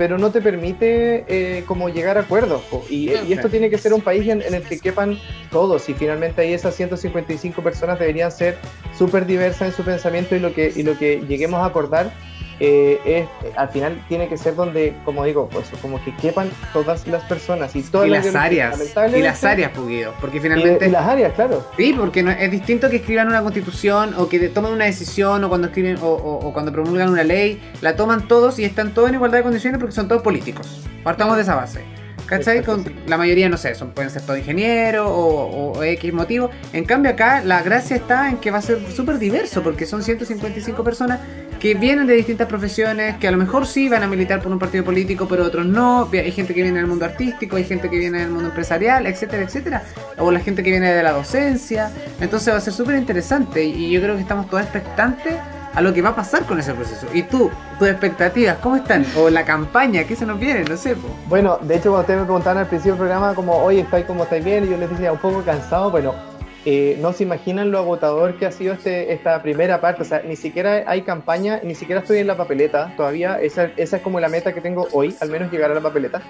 pero 0.00 0.16
no 0.16 0.30
te 0.32 0.40
permite 0.40 1.26
eh, 1.28 1.62
como 1.66 1.90
llegar 1.90 2.16
a 2.16 2.22
acuerdos. 2.22 2.62
Y, 2.88 3.10
esto 3.10 3.50
tiene 3.50 3.68
que 3.68 3.76
ser 3.76 3.92
un 3.92 4.00
país 4.00 4.26
en, 4.28 4.40
el 4.40 4.62
que 4.62 4.78
quepan 4.78 5.18
todos 5.50 5.90
y 5.90 5.92
finalmente 5.92 6.40
ahí 6.40 6.54
esas 6.54 6.74
155 6.74 7.62
personas 7.62 7.98
deberían 7.98 8.32
ser 8.32 8.56
súper 8.96 9.26
diversas 9.26 9.68
en 9.68 9.74
su 9.74 9.82
pensamiento 9.82 10.34
y 10.34 10.38
lo 10.38 10.54
que, 10.54 10.72
y 10.74 10.84
lo 10.84 10.96
que 10.96 11.22
lleguemos 11.28 11.60
a 11.60 11.66
acordar 11.66 12.14
eh, 12.60 13.00
es, 13.06 13.56
al 13.56 13.70
final 13.70 14.04
tiene 14.06 14.28
que 14.28 14.36
ser 14.36 14.54
donde, 14.54 14.94
como 15.04 15.24
digo, 15.24 15.48
pues 15.48 15.70
como 15.80 16.02
que 16.04 16.14
quepan 16.16 16.50
todas 16.74 17.06
las 17.06 17.24
personas 17.24 17.74
y 17.74 17.82
todas 17.82 18.08
las 18.08 18.34
áreas. 18.34 18.78
Y 19.14 19.22
las 19.22 19.42
áreas, 19.44 19.70
Puguido, 19.72 20.12
porque 20.20 20.40
finalmente... 20.40 20.86
Y, 20.86 20.90
las 20.90 21.06
áreas, 21.06 21.32
claro. 21.32 21.66
Sí, 21.76 21.94
porque 21.96 22.22
no, 22.22 22.30
es 22.30 22.50
distinto 22.50 22.90
que 22.90 22.96
escriban 22.96 23.28
una 23.28 23.42
constitución 23.42 24.14
o 24.18 24.28
que 24.28 24.48
tomen 24.50 24.72
una 24.72 24.84
decisión 24.84 25.42
o 25.42 25.48
cuando 25.48 25.68
escriben 25.68 25.98
o, 26.02 26.50
cuando 26.52 26.70
promulgan 26.70 27.08
una 27.08 27.24
ley, 27.24 27.60
la 27.80 27.96
toman 27.96 28.28
todos 28.28 28.58
y 28.58 28.64
están 28.64 28.92
todos 28.92 29.08
en 29.08 29.14
igualdad 29.14 29.38
de 29.38 29.44
condiciones 29.44 29.78
porque 29.80 29.94
son 29.94 30.06
todos 30.06 30.22
políticos. 30.22 30.82
Partamos 31.02 31.36
de 31.36 31.42
esa 31.42 31.54
base. 31.54 31.99
¿Cachai? 32.30 32.62
Con 32.62 32.84
la 33.08 33.18
mayoría, 33.18 33.48
no 33.48 33.56
sé, 33.56 33.74
son, 33.74 33.90
pueden 33.90 34.08
ser 34.08 34.22
todos 34.22 34.38
ingenieros 34.38 35.04
o, 35.10 35.72
o, 35.74 35.82
X 35.82 36.12
motivo. 36.12 36.48
En 36.72 36.84
cambio 36.84 37.10
acá 37.10 37.42
la 37.44 37.60
gracia 37.60 37.96
está 37.96 38.28
en 38.28 38.36
que 38.36 38.52
va 38.52 38.58
a 38.58 38.62
ser 38.62 38.78
súper 38.92 39.18
diverso 39.18 39.64
porque 39.64 39.84
son 39.84 40.04
155 40.04 40.84
personas 40.84 41.18
que 41.58 41.74
vienen 41.74 42.06
de 42.06 42.14
distintas 42.14 42.46
profesiones, 42.46 43.16
que 43.16 43.26
a 43.26 43.32
lo 43.32 43.36
mejor 43.36 43.66
sí 43.66 43.88
van 43.88 44.04
a 44.04 44.06
militar 44.06 44.40
por 44.40 44.52
un 44.52 44.60
partido 44.60 44.84
político, 44.84 45.26
pero 45.26 45.44
otros 45.44 45.66
no. 45.66 46.08
Hay 46.12 46.30
gente 46.30 46.54
que 46.54 46.62
viene 46.62 46.78
del 46.78 46.86
mundo 46.86 47.04
artístico, 47.04 47.56
hay 47.56 47.64
gente 47.64 47.90
que 47.90 47.98
viene 47.98 48.20
del 48.20 48.30
mundo 48.30 48.50
empresarial, 48.50 49.08
etcétera, 49.08 49.42
etcétera. 49.42 49.82
O 50.16 50.30
la 50.30 50.38
gente 50.38 50.62
que 50.62 50.70
viene 50.70 50.92
de 50.92 51.02
la 51.02 51.10
docencia. 51.10 51.90
Entonces 52.20 52.54
va 52.54 52.58
a 52.58 52.60
ser 52.60 52.72
súper 52.72 52.94
interesante 52.94 53.64
y 53.64 53.90
yo 53.90 54.00
creo 54.00 54.14
que 54.14 54.22
estamos 54.22 54.48
todos 54.48 54.62
expectantes 54.62 55.34
a 55.74 55.80
lo 55.80 55.92
que 55.92 56.02
va 56.02 56.10
a 56.10 56.16
pasar 56.16 56.44
con 56.44 56.58
ese 56.58 56.74
proceso. 56.74 57.06
¿Y 57.12 57.22
tú, 57.22 57.50
tus 57.78 57.88
expectativas, 57.88 58.58
cómo 58.58 58.76
están? 58.76 59.06
O 59.16 59.30
la 59.30 59.44
campaña, 59.44 60.04
¿qué 60.04 60.16
se 60.16 60.26
nos 60.26 60.38
viene? 60.38 60.64
No 60.64 60.76
sé. 60.76 60.96
Bueno, 61.28 61.58
de 61.62 61.76
hecho, 61.76 61.90
cuando 61.90 62.00
ustedes 62.00 62.20
me 62.20 62.26
preguntaban 62.26 62.58
al 62.58 62.66
principio 62.66 62.92
del 62.92 62.98
programa, 62.98 63.34
como, 63.34 63.56
oye, 63.56 63.80
¿estáis 63.80 64.06
como 64.06 64.24
estáis 64.24 64.44
bien? 64.44 64.64
Y 64.64 64.70
yo 64.70 64.76
les 64.76 64.90
decía, 64.90 65.12
un 65.12 65.18
poco 65.18 65.42
cansado, 65.42 65.90
bueno 65.90 66.30
eh, 66.66 66.98
no 67.00 67.14
se 67.14 67.22
imaginan 67.22 67.70
lo 67.70 67.78
agotador 67.78 68.36
que 68.36 68.44
ha 68.44 68.52
sido 68.52 68.74
este, 68.74 69.12
esta 69.12 69.40
primera 69.42 69.80
parte. 69.80 70.02
O 70.02 70.04
sea, 70.04 70.22
ni 70.22 70.36
siquiera 70.36 70.84
hay 70.86 71.02
campaña, 71.02 71.60
ni 71.62 71.74
siquiera 71.74 72.02
estoy 72.02 72.18
en 72.18 72.26
la 72.26 72.36
papeleta 72.36 72.92
todavía. 72.96 73.40
Esa, 73.40 73.70
esa 73.76 73.96
es 73.96 74.02
como 74.02 74.20
la 74.20 74.28
meta 74.28 74.52
que 74.52 74.60
tengo 74.60 74.86
hoy, 74.92 75.16
al 75.20 75.30
menos 75.30 75.50
llegar 75.50 75.70
a 75.70 75.74
la 75.74 75.80
papeleta. 75.80 76.20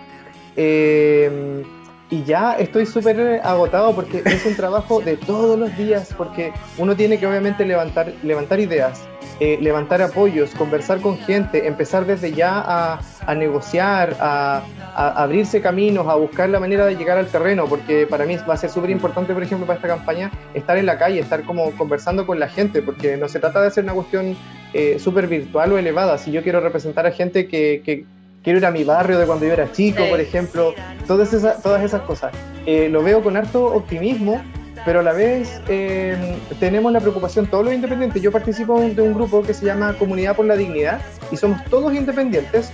Eh, 0.56 1.64
y 2.10 2.24
ya 2.24 2.54
estoy 2.54 2.86
súper 2.86 3.40
agotado 3.44 3.94
porque 3.94 4.22
es 4.24 4.44
un 4.44 4.56
trabajo 4.56 5.00
de 5.00 5.16
todos 5.16 5.58
los 5.58 5.76
días, 5.76 6.12
porque 6.16 6.52
uno 6.76 6.96
tiene 6.96 7.18
que 7.18 7.26
obviamente 7.26 7.64
levantar, 7.64 8.12
levantar 8.22 8.58
ideas, 8.58 9.02
eh, 9.40 9.58
levantar 9.60 10.02
apoyos, 10.02 10.50
conversar 10.50 11.00
con 11.00 11.18
gente, 11.18 11.66
empezar 11.66 12.06
desde 12.06 12.32
ya 12.32 12.60
a, 12.60 13.00
a 13.26 13.34
negociar, 13.34 14.16
a, 14.20 14.62
a, 14.94 15.22
abrirse 15.22 15.60
caminos, 15.60 16.06
a 16.06 16.14
buscar 16.14 16.48
la 16.50 16.60
manera 16.60 16.86
de 16.86 16.94
llegar 16.94 17.18
al 17.18 17.26
terreno, 17.26 17.64
porque 17.66 18.06
para 18.06 18.26
mí 18.26 18.36
va 18.48 18.54
a 18.54 18.56
ser 18.56 18.70
súper 18.70 18.90
importante, 18.90 19.32
por 19.32 19.42
ejemplo, 19.42 19.66
para 19.66 19.78
esta 19.78 19.88
campaña, 19.88 20.30
estar 20.54 20.76
en 20.76 20.86
la 20.86 20.98
calle, 20.98 21.20
estar 21.20 21.42
como 21.44 21.70
conversando 21.72 22.26
con 22.26 22.38
la 22.38 22.48
gente, 22.48 22.82
porque 22.82 23.16
no 23.16 23.28
se 23.28 23.40
trata 23.40 23.60
de 23.62 23.68
hacer 23.68 23.84
una 23.84 23.94
cuestión 23.94 24.36
eh, 24.72 24.98
súper 24.98 25.26
virtual 25.26 25.72
o 25.72 25.78
elevada. 25.78 26.18
Si 26.18 26.30
yo 26.30 26.42
quiero 26.42 26.60
representar 26.60 27.06
a 27.06 27.10
gente 27.10 27.48
que, 27.48 27.82
que 27.84 28.04
quiero 28.42 28.58
ir 28.58 28.66
a 28.66 28.70
mi 28.70 28.84
barrio 28.84 29.18
de 29.18 29.26
cuando 29.26 29.46
yo 29.46 29.52
era 29.52 29.70
chico, 29.72 30.04
por 30.08 30.20
ejemplo, 30.20 30.74
todas 31.06 31.32
esas, 31.32 31.62
todas 31.62 31.82
esas 31.82 32.02
cosas. 32.02 32.32
Eh, 32.66 32.88
lo 32.90 33.02
veo 33.02 33.22
con 33.22 33.36
harto 33.36 33.66
optimismo, 33.66 34.42
pero 34.84 35.00
a 35.00 35.02
la 35.02 35.12
vez 35.12 35.60
eh, 35.68 36.16
tenemos 36.58 36.92
la 36.92 37.00
preocupación, 37.00 37.46
todos 37.46 37.64
los 37.64 37.74
independientes, 37.74 38.22
yo 38.22 38.32
participo 38.32 38.80
de 38.80 39.02
un 39.02 39.14
grupo 39.14 39.42
que 39.42 39.54
se 39.54 39.66
llama 39.66 39.94
Comunidad 39.98 40.36
por 40.36 40.46
la 40.46 40.56
Dignidad 40.56 41.00
y 41.30 41.36
somos 41.36 41.64
todos 41.66 41.94
independientes, 41.94 42.72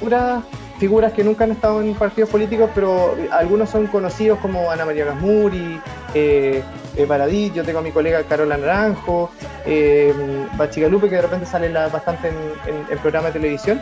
puras 0.00 0.42
figuras 0.78 1.12
que 1.12 1.22
nunca 1.22 1.44
han 1.44 1.52
estado 1.52 1.80
en 1.80 1.94
partidos 1.94 2.28
políticos, 2.28 2.68
pero 2.74 3.14
algunos 3.30 3.70
son 3.70 3.86
conocidos 3.86 4.40
como 4.40 4.68
Ana 4.70 4.84
María 4.84 5.04
Gasmuri, 5.04 5.80
eh, 6.12 6.62
eh 6.96 7.50
yo 7.54 7.62
tengo 7.62 7.78
a 7.78 7.82
mi 7.82 7.92
colega 7.92 8.22
Carola 8.24 8.56
Naranjo, 8.56 9.30
eh, 9.64 10.12
Bachigalupe, 10.56 11.08
que 11.08 11.16
de 11.16 11.22
repente 11.22 11.46
sale 11.46 11.72
bastante 11.72 12.28
en, 12.28 12.34
en, 12.90 12.98
programa 12.98 13.28
de 13.28 13.34
televisión 13.34 13.80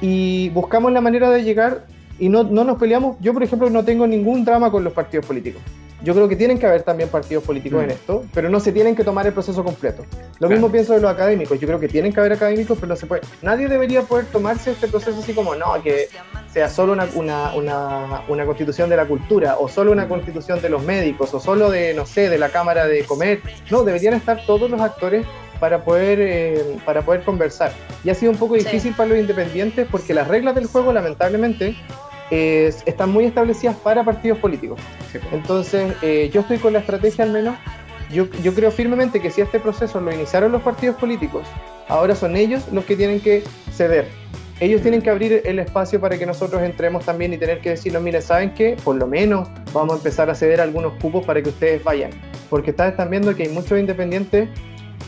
y 0.00 0.48
buscamos 0.50 0.90
la 0.90 1.02
manera 1.02 1.28
de 1.28 1.44
llegar 1.44 1.84
y 2.18 2.28
no, 2.28 2.44
no 2.44 2.64
nos 2.64 2.78
peleamos. 2.78 3.16
Yo, 3.20 3.34
por 3.34 3.42
ejemplo, 3.42 3.68
no 3.68 3.84
tengo 3.84 4.06
ningún 4.06 4.44
drama 4.44 4.70
con 4.70 4.84
los 4.84 4.92
partidos 4.92 5.26
políticos. 5.26 5.60
Yo 6.02 6.14
creo 6.14 6.28
que 6.28 6.36
tienen 6.36 6.58
que 6.58 6.66
haber 6.66 6.82
también 6.82 7.08
partidos 7.08 7.44
políticos 7.44 7.82
en 7.82 7.88
mm. 7.88 7.92
esto, 7.92 8.24
pero 8.34 8.50
no 8.50 8.60
se 8.60 8.72
tienen 8.72 8.96
que 8.96 9.04
tomar 9.04 9.26
el 9.26 9.32
proceso 9.32 9.62
completo. 9.62 10.04
Lo 10.40 10.48
mismo 10.48 10.70
pienso 10.70 10.94
de 10.94 11.00
los 11.00 11.10
académicos. 11.10 11.60
Yo 11.60 11.66
creo 11.66 11.78
que 11.78 11.88
tienen 11.88 12.12
que 12.12 12.20
haber 12.20 12.32
académicos, 12.32 12.76
pero 12.78 12.88
no 12.88 12.96
se 12.96 13.06
puede. 13.06 13.22
Nadie 13.42 13.68
debería 13.68 14.02
poder 14.02 14.26
tomarse 14.26 14.72
este 14.72 14.88
proceso 14.88 15.20
así 15.20 15.32
como, 15.32 15.54
no, 15.54 15.80
que 15.82 16.08
sea 16.52 16.68
solo 16.68 16.92
una, 16.92 17.08
una, 17.14 17.54
una, 17.54 18.22
una 18.28 18.44
constitución 18.44 18.90
de 18.90 18.96
la 18.96 19.06
cultura, 19.06 19.56
o 19.58 19.68
solo 19.68 19.92
una 19.92 20.08
constitución 20.08 20.60
de 20.60 20.68
los 20.68 20.82
médicos, 20.82 21.32
o 21.34 21.40
solo 21.40 21.70
de, 21.70 21.94
no 21.94 22.04
sé, 22.04 22.28
de 22.28 22.38
la 22.38 22.48
Cámara 22.48 22.86
de 22.86 23.04
Comer. 23.04 23.40
No, 23.70 23.84
deberían 23.84 24.14
estar 24.14 24.44
todos 24.44 24.68
los 24.70 24.80
actores 24.80 25.24
para 25.60 25.84
poder, 25.84 26.18
eh, 26.20 26.76
para 26.84 27.02
poder 27.02 27.22
conversar. 27.22 27.72
Y 28.02 28.10
ha 28.10 28.14
sido 28.14 28.32
un 28.32 28.38
poco 28.38 28.54
difícil 28.54 28.94
para 28.94 29.10
los 29.10 29.18
independientes 29.18 29.86
porque 29.88 30.12
las 30.12 30.26
reglas 30.26 30.56
del 30.56 30.66
juego, 30.66 30.92
lamentablemente, 30.92 31.76
están 32.32 33.10
muy 33.10 33.26
establecidas 33.26 33.76
para 33.76 34.04
partidos 34.04 34.38
políticos. 34.38 34.80
Entonces, 35.32 35.94
eh, 36.00 36.30
yo 36.32 36.40
estoy 36.40 36.58
con 36.58 36.72
la 36.72 36.78
estrategia 36.78 37.24
al 37.24 37.30
menos. 37.30 37.56
Yo, 38.10 38.26
yo 38.42 38.54
creo 38.54 38.70
firmemente 38.70 39.20
que 39.20 39.30
si 39.30 39.40
este 39.40 39.58
proceso 39.58 40.00
lo 40.00 40.12
iniciaron 40.12 40.52
los 40.52 40.62
partidos 40.62 40.96
políticos, 40.96 41.46
ahora 41.88 42.14
son 42.14 42.36
ellos 42.36 42.62
los 42.72 42.84
que 42.84 42.96
tienen 42.96 43.20
que 43.20 43.42
ceder. 43.72 44.06
Ellos 44.60 44.80
tienen 44.80 45.02
que 45.02 45.10
abrir 45.10 45.42
el 45.44 45.58
espacio 45.58 46.00
para 46.00 46.18
que 46.18 46.24
nosotros 46.24 46.62
entremos 46.62 47.04
también 47.04 47.32
y 47.32 47.38
tener 47.38 47.60
que 47.60 47.70
decirnos, 47.70 48.02
mire, 48.02 48.20
¿saben 48.20 48.54
qué? 48.54 48.76
Por 48.82 48.96
lo 48.96 49.06
menos 49.06 49.48
vamos 49.72 49.94
a 49.94 49.96
empezar 49.96 50.30
a 50.30 50.34
ceder 50.34 50.60
algunos 50.60 50.92
cupos 51.00 51.24
para 51.24 51.42
que 51.42 51.48
ustedes 51.48 51.82
vayan. 51.82 52.10
Porque 52.48 52.70
están 52.70 53.10
viendo 53.10 53.34
que 53.34 53.44
hay 53.44 53.48
muchos 53.48 53.78
independientes 53.78 54.48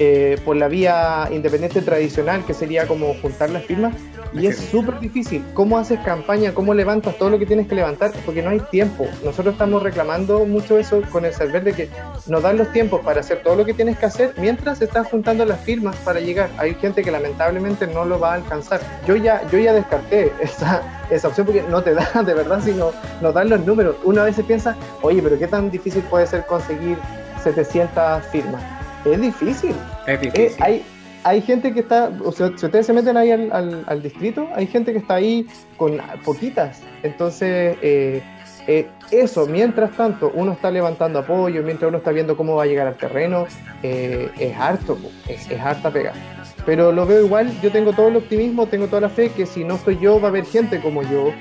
eh, 0.00 0.38
por 0.44 0.56
la 0.56 0.66
vía 0.66 1.28
independiente 1.30 1.82
tradicional, 1.82 2.44
que 2.44 2.52
sería 2.52 2.88
como 2.88 3.14
juntar 3.22 3.50
las 3.50 3.64
firmas, 3.64 3.94
y 4.34 4.46
es 4.46 4.58
súper 4.58 4.98
difícil. 4.98 5.44
¿Cómo 5.54 5.78
haces 5.78 6.00
campaña? 6.00 6.52
¿Cómo 6.52 6.74
levantas 6.74 7.16
todo 7.16 7.30
lo 7.30 7.38
que 7.38 7.46
tienes 7.46 7.68
que 7.68 7.74
levantar? 7.74 8.12
Porque 8.24 8.42
no 8.42 8.50
hay 8.50 8.60
tiempo. 8.60 9.06
Nosotros 9.24 9.54
estamos 9.54 9.82
reclamando 9.82 10.44
mucho 10.44 10.78
eso 10.78 11.02
con 11.10 11.24
el 11.24 11.32
saber 11.32 11.62
de 11.62 11.72
que 11.72 11.88
nos 12.26 12.42
dan 12.42 12.58
los 12.58 12.72
tiempos 12.72 13.00
para 13.02 13.20
hacer 13.20 13.42
todo 13.42 13.56
lo 13.56 13.64
que 13.64 13.74
tienes 13.74 13.96
que 13.98 14.06
hacer 14.06 14.34
mientras 14.36 14.82
estás 14.82 15.06
juntando 15.08 15.44
las 15.44 15.60
firmas 15.60 15.96
para 15.96 16.20
llegar. 16.20 16.50
Hay 16.58 16.74
gente 16.74 17.02
que 17.02 17.10
lamentablemente 17.10 17.86
no 17.86 18.04
lo 18.04 18.18
va 18.18 18.32
a 18.32 18.34
alcanzar. 18.34 18.80
Yo 19.06 19.16
ya, 19.16 19.42
yo 19.50 19.58
ya 19.58 19.72
descarté 19.72 20.32
esa, 20.40 20.82
esa 21.10 21.28
opción 21.28 21.46
porque 21.46 21.62
no 21.62 21.82
te 21.82 21.94
da 21.94 22.22
de 22.26 22.34
verdad, 22.34 22.60
sino 22.64 22.92
nos 23.22 23.34
dan 23.34 23.48
los 23.48 23.64
números. 23.64 23.96
Una 24.04 24.24
vez 24.24 24.36
se 24.36 24.44
piensa, 24.44 24.76
oye, 25.02 25.22
pero 25.22 25.38
qué 25.38 25.46
tan 25.46 25.70
difícil 25.70 26.02
puede 26.04 26.26
ser 26.26 26.44
conseguir 26.46 26.98
700 27.42 28.24
firmas 28.26 28.62
es 29.04 29.20
difícil. 29.20 29.74
Es 30.06 30.20
difícil. 30.20 30.46
Eh, 30.46 30.56
hay, 30.60 30.86
hay 31.24 31.40
gente 31.40 31.72
que 31.72 31.80
está, 31.80 32.12
o 32.22 32.30
sea, 32.30 32.52
si 32.56 32.66
ustedes 32.66 32.86
se 32.86 32.92
meten 32.92 33.16
ahí 33.16 33.30
al, 33.30 34.02
distrito, 34.02 34.46
hay 34.54 34.66
gente 34.66 34.92
que 34.92 34.98
está 34.98 35.14
ahí 35.14 35.46
con 35.76 35.98
poquitas. 36.24 36.82
Entonces, 37.02 37.78
eh, 37.80 38.22
eh, 38.66 38.88
eso, 39.10 39.46
mientras 39.46 39.96
tanto, 39.96 40.30
uno 40.34 40.52
está 40.52 40.70
levantando 40.70 41.18
apoyo, 41.18 41.62
mientras 41.62 41.88
uno 41.88 41.98
está 41.98 42.12
viendo 42.12 42.36
cómo 42.36 42.56
va 42.56 42.64
a 42.64 42.66
llegar 42.66 42.86
al 42.86 42.96
terreno, 42.96 43.46
es 43.82 44.56
harto, 44.56 44.98
es, 45.26 45.50
harta 45.58 45.90
pegar. 45.90 46.14
Pero 46.66 46.92
lo 46.92 47.06
veo 47.06 47.24
igual, 47.24 47.50
yo 47.60 47.70
tengo 47.70 47.92
todo 47.92 48.08
el 48.08 48.16
optimismo, 48.16 48.66
tengo 48.66 48.86
toda 48.86 49.02
la 49.02 49.08
fe 49.08 49.30
que 49.30 49.44
si 49.46 49.64
no 49.64 49.74
estoy 49.74 49.98
yo, 49.98 50.20
va 50.20 50.28
a 50.28 50.30
haber 50.30 50.44
gente 50.44 50.80
como 50.80 51.02
yo, 51.02 51.32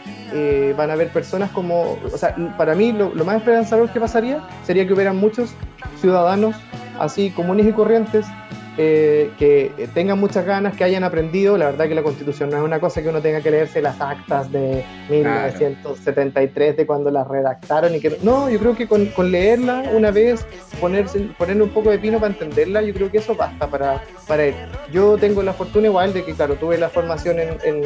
van 0.77 0.89
a 0.89 0.93
haber 0.93 1.09
personas 1.09 1.51
como, 1.51 1.97
o 2.03 2.17
sea, 2.17 2.35
para 2.57 2.73
mí 2.73 2.91
lo, 2.93 3.13
lo 3.13 3.25
más 3.25 3.37
esperanzador 3.37 3.89
que 3.91 3.99
pasaría 3.99 4.41
sería 4.65 4.85
que 4.87 4.93
hubieran 4.93 5.17
muchos 5.17 5.53
ciudadanos 5.99 6.55
así 6.99 7.31
comunes 7.31 7.65
y 7.65 7.71
corrientes 7.71 8.25
eh, 8.77 9.31
que 9.37 9.87
tengan 9.93 10.19
muchas 10.19 10.45
ganas, 10.45 10.75
que 10.75 10.83
hayan 10.83 11.03
aprendido. 11.03 11.57
La 11.57 11.67
verdad 11.67 11.87
que 11.87 11.95
la 11.95 12.03
constitución 12.03 12.49
no 12.49 12.57
es 12.57 12.63
una 12.63 12.79
cosa 12.79 13.01
que 13.01 13.09
uno 13.09 13.21
tenga 13.21 13.41
que 13.41 13.51
leerse 13.51 13.81
las 13.81 13.99
actas 14.01 14.51
de 14.51 14.83
1973, 15.09 16.77
de 16.77 16.85
cuando 16.85 17.11
las 17.11 17.27
redactaron. 17.27 17.93
y 17.95 17.99
que 17.99 18.17
No, 18.23 18.49
yo 18.49 18.59
creo 18.59 18.75
que 18.75 18.87
con, 18.87 19.05
con 19.07 19.31
leerla 19.31 19.83
una 19.93 20.11
vez, 20.11 20.45
ponerse, 20.81 21.19
ponerle 21.37 21.63
un 21.63 21.69
poco 21.69 21.91
de 21.91 21.99
pino 21.99 22.19
para 22.19 22.33
entenderla, 22.33 22.81
yo 22.81 22.93
creo 22.93 23.11
que 23.11 23.19
eso 23.19 23.35
basta 23.35 23.67
para, 23.67 24.03
para 24.27 24.45
él. 24.45 24.55
Yo 24.91 25.17
tengo 25.17 25.43
la 25.43 25.53
fortuna 25.53 25.87
igual 25.87 26.13
de 26.13 26.23
que, 26.23 26.33
claro, 26.33 26.55
tuve 26.55 26.77
la 26.77 26.89
formación 26.89 27.39
en, 27.39 27.57
en, 27.63 27.83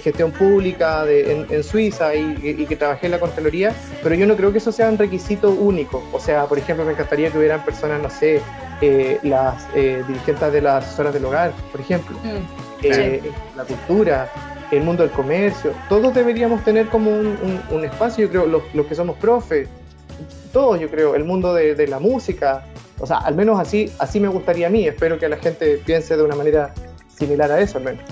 gestión 0.00 0.30
pública 0.30 1.04
de, 1.04 1.46
en, 1.50 1.64
Suiza 1.64 2.14
y, 2.14 2.36
y, 2.42 2.66
que 2.66 2.76
trabajé 2.76 3.06
en 3.06 3.12
la 3.12 3.18
Contraloría, 3.18 3.72
pero 4.02 4.14
yo 4.14 4.26
no 4.26 4.36
creo 4.36 4.52
que 4.52 4.58
eso 4.58 4.70
sea 4.70 4.88
un 4.88 4.98
requisito 4.98 5.50
único. 5.50 6.02
O 6.12 6.20
sea, 6.20 6.44
por 6.44 6.58
ejemplo, 6.58 6.84
me 6.84 6.92
encantaría 6.92 7.30
que 7.30 7.38
hubieran 7.38 7.64
personas, 7.64 8.02
no 8.02 8.10
sé, 8.10 8.42
eh, 8.80 9.18
las 9.22 9.66
eh, 9.74 10.02
dirigentes 10.06 10.52
de 10.52 10.60
las 10.60 10.98
horas 10.98 11.14
del 11.14 11.24
hogar, 11.24 11.52
por 11.72 11.80
ejemplo, 11.80 12.18
mm, 12.22 12.82
eh, 12.82 13.22
la 13.56 13.64
cultura, 13.64 14.30
el 14.70 14.82
mundo 14.82 15.02
del 15.02 15.12
comercio, 15.12 15.72
todos 15.88 16.12
deberíamos 16.12 16.62
tener 16.62 16.86
como 16.88 17.10
un, 17.10 17.84
espacio, 17.84 18.26
yo 18.26 18.30
creo, 18.30 18.46
los, 18.46 18.86
que 18.86 18.94
somos 18.94 19.16
profes, 19.16 19.68
todos 20.52 20.78
yo 20.78 20.90
creo, 20.90 21.14
el 21.14 21.24
mundo 21.24 21.54
de, 21.54 21.86
la 21.86 21.98
música, 21.98 22.64
o 22.98 23.06
sea, 23.06 23.18
al 23.18 23.34
menos 23.34 23.58
así, 23.58 23.90
así 23.98 24.20
me 24.20 24.28
gustaría 24.28 24.66
a 24.66 24.70
mí, 24.70 24.86
espero 24.86 25.18
que 25.18 25.28
la 25.28 25.36
gente 25.36 25.80
piense 25.84 26.16
de 26.16 26.22
una 26.22 26.34
manera 26.34 26.74
similar 27.18 27.50
a 27.50 27.60
eso 27.60 27.78
al 27.78 27.84
menos. 27.84 28.02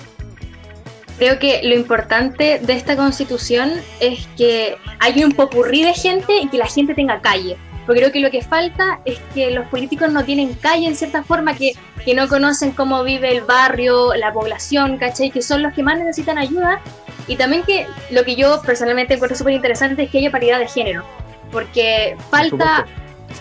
Creo 1.18 1.38
que 1.38 1.60
lo 1.62 1.74
importante 1.74 2.58
de 2.58 2.72
esta 2.72 2.96
constitución 2.96 3.70
es 4.00 4.26
que 4.36 4.76
hay 4.98 5.22
un 5.22 5.32
popurrí 5.32 5.82
de 5.82 5.94
gente 5.94 6.38
y 6.40 6.48
que 6.48 6.58
la 6.58 6.66
gente 6.66 6.94
tenga 6.94 7.20
calle. 7.20 7.56
Porque 7.86 8.00
creo 8.00 8.12
que 8.12 8.20
lo 8.20 8.30
que 8.30 8.42
falta 8.42 9.00
es 9.04 9.18
que 9.34 9.50
los 9.50 9.66
políticos 9.66 10.10
no 10.10 10.24
tienen 10.24 10.54
calle 10.54 10.86
en 10.86 10.96
cierta 10.96 11.22
forma, 11.22 11.54
que, 11.54 11.72
que 12.04 12.14
no 12.14 12.28
conocen 12.28 12.72
cómo 12.72 13.02
vive 13.04 13.36
el 13.36 13.42
barrio, 13.42 14.14
la 14.14 14.32
población, 14.32 14.96
¿cachai? 14.96 15.30
Que 15.30 15.42
son 15.42 15.62
los 15.62 15.74
que 15.74 15.82
más 15.82 15.98
necesitan 15.98 16.38
ayuda. 16.38 16.80
Y 17.26 17.36
también 17.36 17.62
que 17.62 17.86
lo 18.10 18.24
que 18.24 18.36
yo 18.36 18.60
personalmente 18.62 19.14
encuentro 19.14 19.36
súper 19.36 19.54
interesante 19.54 20.04
es 20.04 20.10
que 20.10 20.18
haya 20.18 20.30
paridad 20.30 20.58
de 20.58 20.68
género. 20.68 21.04
Porque 21.52 22.16
falta, 22.30 22.86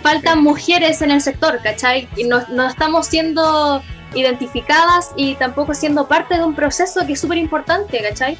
faltan 0.01 0.43
mujeres 0.43 1.01
en 1.01 1.11
el 1.11 1.21
sector, 1.21 1.59
¿cachai? 1.63 2.09
Y 2.17 2.25
no, 2.25 2.43
no 2.49 2.67
estamos 2.67 3.07
siendo 3.07 3.81
identificadas 4.13 5.11
y 5.15 5.35
tampoco 5.35 5.73
siendo 5.73 6.07
parte 6.07 6.35
de 6.35 6.43
un 6.43 6.53
proceso 6.53 7.05
que 7.05 7.13
es 7.13 7.19
súper 7.19 7.37
importante, 7.37 8.01
¿cachai? 8.01 8.37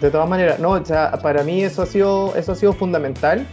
De 0.00 0.10
todas 0.10 0.28
maneras, 0.28 0.58
no, 0.58 0.70
o 0.70 0.84
sea, 0.84 1.12
para 1.12 1.42
mí 1.42 1.62
eso 1.62 1.82
ha 1.82 1.86
sido, 1.86 2.34
eso 2.36 2.52
ha 2.52 2.54
sido 2.54 2.72
fundamental 2.72 3.46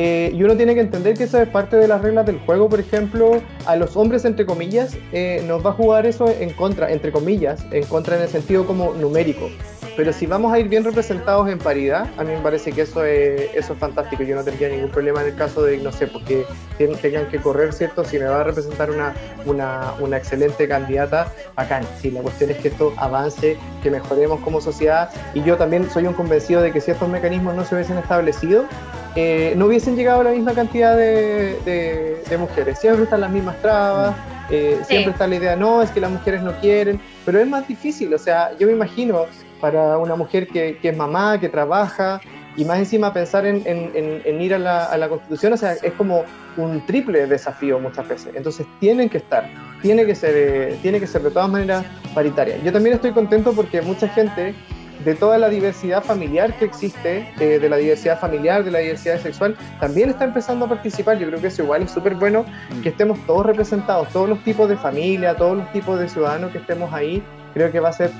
eh, 0.00 0.30
y 0.32 0.44
uno 0.44 0.56
tiene 0.56 0.76
que 0.76 0.80
entender 0.80 1.14
que 1.18 1.24
eso 1.24 1.42
es 1.42 1.48
parte 1.48 1.76
de 1.76 1.88
las 1.88 2.00
reglas 2.00 2.24
del 2.24 2.38
juego, 2.38 2.68
por 2.68 2.78
ejemplo, 2.78 3.42
a 3.66 3.74
los 3.74 3.96
hombres, 3.96 4.24
entre 4.24 4.46
comillas, 4.46 4.96
eh, 5.10 5.42
nos 5.48 5.66
va 5.66 5.70
a 5.70 5.72
jugar 5.72 6.06
eso 6.06 6.32
en 6.38 6.50
contra, 6.50 6.92
entre 6.92 7.10
comillas, 7.10 7.66
en 7.72 7.84
contra 7.84 8.14
en 8.14 8.22
el 8.22 8.28
sentido 8.28 8.64
como 8.64 8.94
numérico. 8.94 9.50
Pero 9.96 10.12
si 10.12 10.26
vamos 10.26 10.52
a 10.52 10.60
ir 10.60 10.68
bien 10.68 10.84
representados 10.84 11.48
en 11.48 11.58
paridad, 11.58 12.06
a 12.16 12.22
mí 12.22 12.30
me 12.30 12.38
parece 12.38 12.70
que 12.70 12.82
eso 12.82 13.04
es, 13.04 13.50
eso 13.56 13.72
es 13.72 13.78
fantástico. 13.80 14.22
Yo 14.22 14.36
no 14.36 14.44
tendría 14.44 14.68
ningún 14.68 14.90
problema 14.90 15.22
en 15.22 15.30
el 15.30 15.34
caso 15.34 15.64
de, 15.64 15.78
no 15.78 15.90
sé, 15.90 16.06
porque 16.06 16.46
tengan 17.02 17.26
que 17.26 17.38
correr, 17.38 17.72
¿cierto? 17.72 18.04
Si 18.04 18.20
me 18.20 18.26
va 18.26 18.42
a 18.42 18.44
representar 18.44 18.92
una, 18.92 19.12
una, 19.46 19.94
una 19.98 20.16
excelente 20.16 20.68
candidata, 20.68 21.32
bacán. 21.56 21.82
Si 22.00 22.12
la 22.12 22.22
cuestión 22.22 22.50
es 22.52 22.58
que 22.58 22.68
esto 22.68 22.94
avance, 22.96 23.56
que 23.82 23.90
mejoremos 23.90 24.38
como 24.38 24.60
sociedad. 24.60 25.10
Y 25.34 25.42
yo 25.42 25.56
también 25.56 25.90
soy 25.90 26.06
un 26.06 26.14
convencido 26.14 26.62
de 26.62 26.70
que 26.70 26.80
si 26.80 26.92
estos 26.92 27.08
mecanismos 27.08 27.56
no 27.56 27.64
se 27.64 27.74
hubiesen 27.74 27.98
establecido, 27.98 28.66
eh, 29.20 29.54
no 29.56 29.66
hubiesen 29.66 29.96
llegado 29.96 30.20
a 30.20 30.24
la 30.24 30.30
misma 30.30 30.54
cantidad 30.54 30.96
de, 30.96 32.22
mujeres. 32.38 32.78
Siempre 32.78 33.02
están 33.02 33.20
las 33.20 33.32
mismas 33.32 33.60
trabas, 33.60 34.14
eh, 34.48 34.78
siempre 34.84 35.10
está 35.10 35.26
la 35.26 35.34
idea, 35.34 35.56
no, 35.56 35.82
es 35.82 35.90
que 35.90 35.98
las 35.98 36.12
mujeres 36.12 36.40
no 36.40 36.52
quieren, 36.60 37.00
pero 37.26 37.40
es 37.40 37.48
más 37.48 37.66
difícil. 37.66 38.14
O 38.14 38.18
sea, 38.18 38.56
yo 38.60 38.68
me 38.68 38.74
imagino 38.74 39.24
para 39.60 39.98
una 39.98 40.14
mujer 40.14 40.46
que, 40.46 40.78
es 40.80 40.96
mamá, 40.96 41.40
que 41.40 41.48
trabaja, 41.48 42.20
y 42.56 42.64
más 42.64 42.78
encima 42.78 43.12
pensar 43.12 43.44
en, 43.44 44.40
ir 44.40 44.54
a 44.54 44.58
la, 44.60 45.08
constitución, 45.08 45.52
o 45.52 45.56
sea, 45.56 45.72
es 45.72 45.92
como 45.94 46.22
un 46.56 46.86
triple 46.86 47.26
desafío 47.26 47.80
muchas 47.80 48.06
veces. 48.06 48.36
Entonces 48.36 48.68
tienen 48.78 49.08
que 49.08 49.18
estar, 49.18 49.50
tiene 49.82 50.06
que 50.06 50.14
ser, 50.14 50.34
eh, 50.36 50.78
tiene 50.80 51.00
que 51.00 51.08
ser 51.08 51.22
de 51.22 51.32
todas 51.32 51.50
maneras 51.50 51.84
paritaria. 52.14 52.56
Yo 52.62 52.72
también 52.72 52.94
estoy 52.94 53.10
contento 53.10 53.52
porque 53.52 53.82
mucha 53.82 54.08
gente 54.08 54.54
de 55.04 55.14
toda 55.14 55.38
la 55.38 55.48
diversidad 55.48 56.02
familiar 56.02 56.56
que 56.58 56.64
existe, 56.64 57.28
eh, 57.40 57.58
de 57.58 57.68
la 57.68 57.76
diversidad 57.76 58.18
familiar, 58.18 58.64
de 58.64 58.70
la 58.70 58.78
diversidad 58.80 59.20
sexual, 59.20 59.56
también 59.80 60.10
está 60.10 60.24
empezando 60.24 60.64
a 60.66 60.68
participar. 60.68 61.18
Yo 61.18 61.26
creo 61.28 61.40
que 61.40 61.48
eso 61.48 61.62
igual 61.62 61.82
es 61.82 61.90
súper 61.90 62.14
bueno 62.14 62.44
mm. 62.70 62.82
que 62.82 62.88
estemos 62.90 63.18
todos 63.26 63.46
representados, 63.46 64.08
todos 64.08 64.28
los 64.28 64.42
tipos 64.44 64.68
de 64.68 64.76
familia, 64.76 65.36
todos 65.36 65.56
los 65.56 65.72
tipos 65.72 65.98
de 65.98 66.08
ciudadanos 66.08 66.52
que 66.52 66.58
estemos 66.58 66.92
ahí. 66.92 67.22
Creo 67.54 67.70
que 67.70 67.80
va 67.80 67.90
a 67.90 67.92
ser 67.92 68.10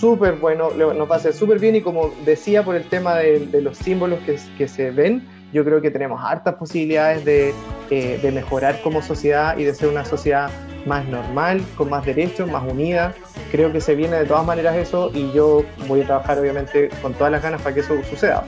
súper 0.00 0.34
bueno, 0.34 0.70
nos 0.70 1.10
va 1.10 1.14
a 1.14 1.18
hacer 1.18 1.32
súper 1.32 1.58
bien 1.58 1.76
y 1.76 1.80
como 1.80 2.12
decía 2.24 2.62
por 2.62 2.76
el 2.76 2.84
tema 2.84 3.16
de, 3.16 3.60
los 3.60 3.76
símbolos 3.76 4.18
que, 4.20 4.38
que, 4.56 4.68
se 4.68 4.90
ven, 4.90 5.26
yo 5.52 5.64
creo 5.64 5.80
que 5.80 5.90
tenemos 5.90 6.20
hartas 6.22 6.54
posibilidades 6.54 7.24
de, 7.24 7.52
eh, 7.90 8.18
de 8.22 8.32
mejorar 8.32 8.80
como 8.82 9.02
sociedad 9.02 9.58
y 9.58 9.64
de 9.64 9.74
ser 9.74 9.88
una 9.88 10.04
sociedad 10.04 10.50
más 10.86 11.06
normal, 11.06 11.62
con 11.76 11.90
más 11.90 12.04
derechos, 12.04 12.50
más 12.50 12.62
unida. 12.70 13.14
Creo 13.50 13.72
que 13.72 13.80
se 13.80 13.94
viene 13.94 14.16
de 14.16 14.24
todas 14.24 14.44
maneras 14.44 14.76
eso 14.76 15.10
y 15.14 15.32
yo 15.32 15.64
voy 15.88 16.02
a 16.02 16.06
trabajar 16.06 16.38
obviamente 16.38 16.90
con 17.02 17.14
todas 17.14 17.32
las 17.32 17.42
ganas 17.42 17.62
para 17.62 17.74
que 17.74 17.80
eso 17.80 17.96
suceda. 18.08 18.44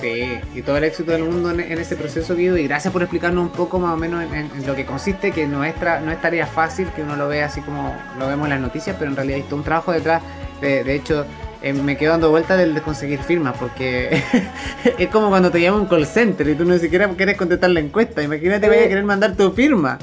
Sí, 0.00 0.40
y 0.54 0.62
todo 0.62 0.78
el 0.78 0.84
éxito 0.84 1.12
del 1.12 1.22
mundo 1.22 1.50
en, 1.50 1.60
ese 1.60 1.94
proceso, 1.94 2.34
Guido, 2.34 2.56
y 2.58 2.66
gracias 2.66 2.92
por 2.92 3.02
explicarnos 3.02 3.44
un 3.44 3.52
poco 3.52 3.78
más 3.78 3.94
o 3.94 3.96
menos 3.96 4.24
en, 4.32 4.50
lo 4.66 4.74
que 4.74 4.84
consiste, 4.84 5.30
que 5.30 5.46
no 5.46 5.62
es, 5.62 5.74
no 5.80 6.10
es 6.10 6.20
tarea 6.20 6.46
fácil, 6.46 6.88
que 6.96 7.02
uno 7.02 7.14
lo 7.14 7.28
ve 7.28 7.42
así 7.44 7.60
como 7.60 7.94
lo 8.18 8.26
vemos 8.26 8.46
en 8.46 8.50
las 8.50 8.60
noticias, 8.60 8.96
pero 8.98 9.10
en 9.10 9.16
realidad 9.16 9.36
hay 9.36 9.44
todo 9.44 9.56
un 9.56 9.62
trabajo 9.62 9.92
detrás. 9.92 10.20
De, 10.60 10.82
de 10.82 10.94
hecho, 10.96 11.24
eh, 11.62 11.72
me 11.72 11.96
quedo 11.96 12.10
dando 12.10 12.30
vueltas 12.30 12.58
del 12.58 12.74
de 12.74 12.82
conseguir 12.82 13.20
firmas, 13.20 13.56
porque 13.56 14.20
es 14.98 15.08
como 15.10 15.28
cuando 15.28 15.52
te 15.52 15.60
llama 15.60 15.78
un 15.78 15.86
call 15.86 16.06
center 16.06 16.48
y 16.48 16.56
tú 16.56 16.64
ni 16.64 16.80
siquiera 16.80 17.08
quieres 17.10 17.36
contestar 17.36 17.70
la 17.70 17.78
encuesta. 17.78 18.20
Imagínate, 18.20 18.68
vaya 18.68 18.86
a 18.86 18.88
querer 18.88 19.04
mandar 19.04 19.36
tu 19.36 19.52
firma. 19.52 19.98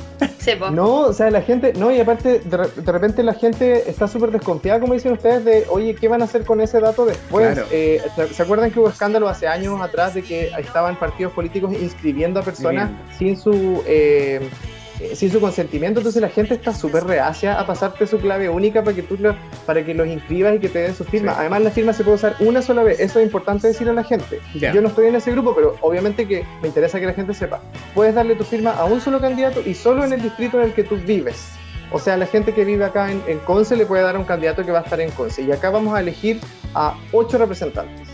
No, 0.71 1.01
o 1.01 1.13
sea, 1.13 1.29
la 1.29 1.41
gente, 1.41 1.73
no, 1.73 1.91
y 1.91 1.99
aparte, 1.99 2.39
de, 2.39 2.91
repente 2.91 3.23
la 3.23 3.33
gente 3.33 3.89
está 3.89 4.07
súper 4.07 4.31
desconfiada, 4.31 4.79
como 4.79 4.93
dicen 4.93 5.13
ustedes, 5.13 5.43
de, 5.45 5.65
oye, 5.69 5.95
¿qué 5.95 6.07
van 6.07 6.21
a 6.21 6.25
hacer 6.25 6.45
con 6.45 6.61
ese 6.61 6.79
dato 6.79 7.05
después? 7.05 7.59
Eh, 7.71 8.01
¿Se 8.31 8.43
acuerdan 8.43 8.71
que 8.71 8.79
hubo 8.79 8.89
escándalo 8.89 9.27
hace 9.27 9.47
años 9.47 9.81
atrás 9.81 10.13
de 10.13 10.23
que 10.23 10.51
estaban 10.57 10.97
partidos 10.97 11.33
políticos 11.33 11.73
inscribiendo 11.73 12.39
a 12.39 12.43
personas 12.43 12.91
sin 13.17 13.37
su. 13.37 13.83
Eh, 13.85 14.49
eh, 14.99 15.15
sin 15.15 15.31
su 15.31 15.39
consentimiento, 15.39 15.99
entonces 16.01 16.21
la 16.21 16.29
gente 16.29 16.55
está 16.55 16.73
súper 16.73 17.05
reacia 17.05 17.57
a 17.57 17.65
pasarte 17.65 18.05
su 18.05 18.19
clave 18.19 18.49
única 18.49 18.83
para 18.83 18.95
que 18.95 19.01
tú 19.01 19.17
para 19.65 19.85
que 19.85 19.93
los 19.93 20.07
inscribas 20.07 20.55
y 20.55 20.59
que 20.59 20.69
te 20.69 20.79
den 20.79 20.95
su 20.95 21.05
firma. 21.05 21.35
Además, 21.37 21.61
la 21.61 21.71
firma 21.71 21.93
se 21.93 22.03
puede 22.03 22.15
usar 22.15 22.35
una 22.39 22.61
sola 22.61 22.83
vez, 22.83 22.99
eso 22.99 23.19
es 23.19 23.25
importante 23.25 23.67
decirle 23.67 23.91
a 23.91 23.95
la 23.95 24.03
gente. 24.03 24.39
Yo 24.55 24.81
no 24.81 24.89
estoy 24.89 25.07
en 25.07 25.15
ese 25.15 25.31
grupo, 25.31 25.55
pero 25.55 25.75
obviamente 25.81 26.27
que 26.27 26.45
me 26.61 26.67
interesa 26.67 26.99
que 26.99 27.05
la 27.05 27.13
gente 27.13 27.33
sepa. 27.33 27.61
Puedes 27.95 28.13
darle 28.13 28.35
tu 28.35 28.43
firma 28.43 28.71
a 28.71 28.85
un 28.85 28.99
solo 28.99 29.21
candidato 29.21 29.61
y 29.65 29.73
solo 29.73 30.03
en 30.03 30.13
el 30.13 30.21
distrito 30.21 30.59
en 30.59 30.67
el 30.67 30.73
que 30.73 30.83
tú 30.83 30.97
vives. 30.97 31.47
O 31.91 31.99
sea, 31.99 32.17
la 32.17 32.25
gente 32.25 32.53
que 32.53 32.65
vive 32.65 32.85
acá 32.85 33.11
en, 33.11 33.23
en 33.27 33.39
Conce 33.39 33.75
le 33.75 33.85
puede 33.85 34.03
dar 34.03 34.15
a 34.15 34.19
un 34.19 34.25
candidato 34.25 34.65
que 34.65 34.71
va 34.71 34.79
a 34.79 34.83
estar 34.83 34.99
en 34.99 35.11
Conce. 35.11 35.41
Y 35.41 35.51
acá 35.51 35.69
vamos 35.69 35.95
a 35.95 36.01
elegir 36.01 36.39
a 36.75 36.95
ocho 37.11 37.37
representantes, 37.37 38.07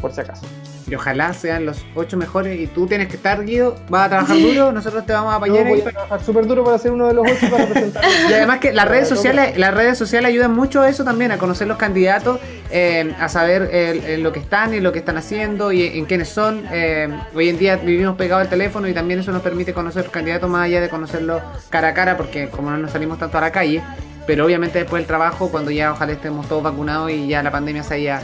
por 0.00 0.12
si 0.12 0.20
acaso 0.20 0.46
y 0.86 0.94
ojalá 0.94 1.32
sean 1.32 1.66
los 1.66 1.84
ocho 1.94 2.16
mejores 2.16 2.58
y 2.60 2.66
tú 2.66 2.86
tienes 2.86 3.08
que 3.08 3.16
estar 3.16 3.44
guido, 3.44 3.76
vas 3.88 4.06
a 4.06 4.08
trabajar 4.10 4.38
duro, 4.38 4.72
nosotros 4.72 5.06
te 5.06 5.12
vamos 5.12 5.32
a 5.32 5.36
apañar. 5.36 5.66
voy 5.66 5.80
a 5.80 5.84
trabajar 5.84 6.22
súper 6.22 6.46
duro 6.46 6.64
para 6.64 6.78
ser 6.78 6.92
uno 6.92 7.06
de 7.06 7.14
los 7.14 7.26
ocho 7.26 7.50
para 7.50 7.66
representar. 7.66 8.04
y 8.30 8.32
además 8.32 8.58
que 8.58 8.72
las 8.72 8.88
redes 8.88 9.08
sociales, 9.08 9.56
las 9.56 9.72
redes 9.72 9.96
sociales 9.96 10.28
ayudan 10.28 10.52
mucho 10.52 10.82
a 10.82 10.88
eso 10.88 11.04
también, 11.04 11.32
a 11.32 11.38
conocer 11.38 11.66
los 11.66 11.78
candidatos, 11.78 12.38
eh, 12.70 13.14
a 13.18 13.28
saber 13.28 13.70
lo 14.18 14.32
que 14.32 14.40
están 14.40 14.74
y 14.74 14.80
lo 14.80 14.92
que 14.92 14.98
están 14.98 15.16
haciendo 15.16 15.72
y 15.72 15.98
en 15.98 16.04
quiénes 16.06 16.28
son. 16.28 16.64
Eh, 16.70 17.08
hoy 17.34 17.48
en 17.48 17.58
día 17.58 17.76
vivimos 17.76 18.16
pegados 18.16 18.42
al 18.42 18.50
teléfono 18.50 18.88
y 18.88 18.94
también 18.94 19.20
eso 19.20 19.32
nos 19.32 19.42
permite 19.42 19.72
conocer 19.72 20.10
candidatos 20.10 20.50
más 20.50 20.64
allá 20.66 20.80
de 20.80 20.88
conocerlos 20.88 21.42
cara 21.70 21.88
a 21.88 21.94
cara, 21.94 22.16
porque 22.16 22.48
como 22.48 22.70
no 22.70 22.78
nos 22.78 22.90
salimos 22.90 23.18
tanto 23.18 23.38
a 23.38 23.40
la 23.40 23.52
calle, 23.52 23.82
pero 24.26 24.44
obviamente 24.44 24.78
después 24.78 25.00
del 25.00 25.06
trabajo, 25.06 25.50
cuando 25.50 25.70
ya 25.70 25.92
ojalá 25.92 26.12
estemos 26.12 26.48
todos 26.48 26.62
vacunados 26.62 27.10
y 27.10 27.28
ya 27.28 27.42
la 27.42 27.50
pandemia 27.50 27.82
se 27.82 27.94
haya 27.94 28.20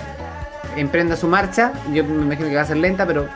emprenda 0.76 1.16
su 1.16 1.28
marcha, 1.28 1.72
yo 1.92 2.04
me 2.04 2.22
imagino 2.22 2.48
que 2.48 2.54
va 2.54 2.62
a 2.62 2.66
ser 2.66 2.76
lenta, 2.76 3.06
pero 3.06 3.28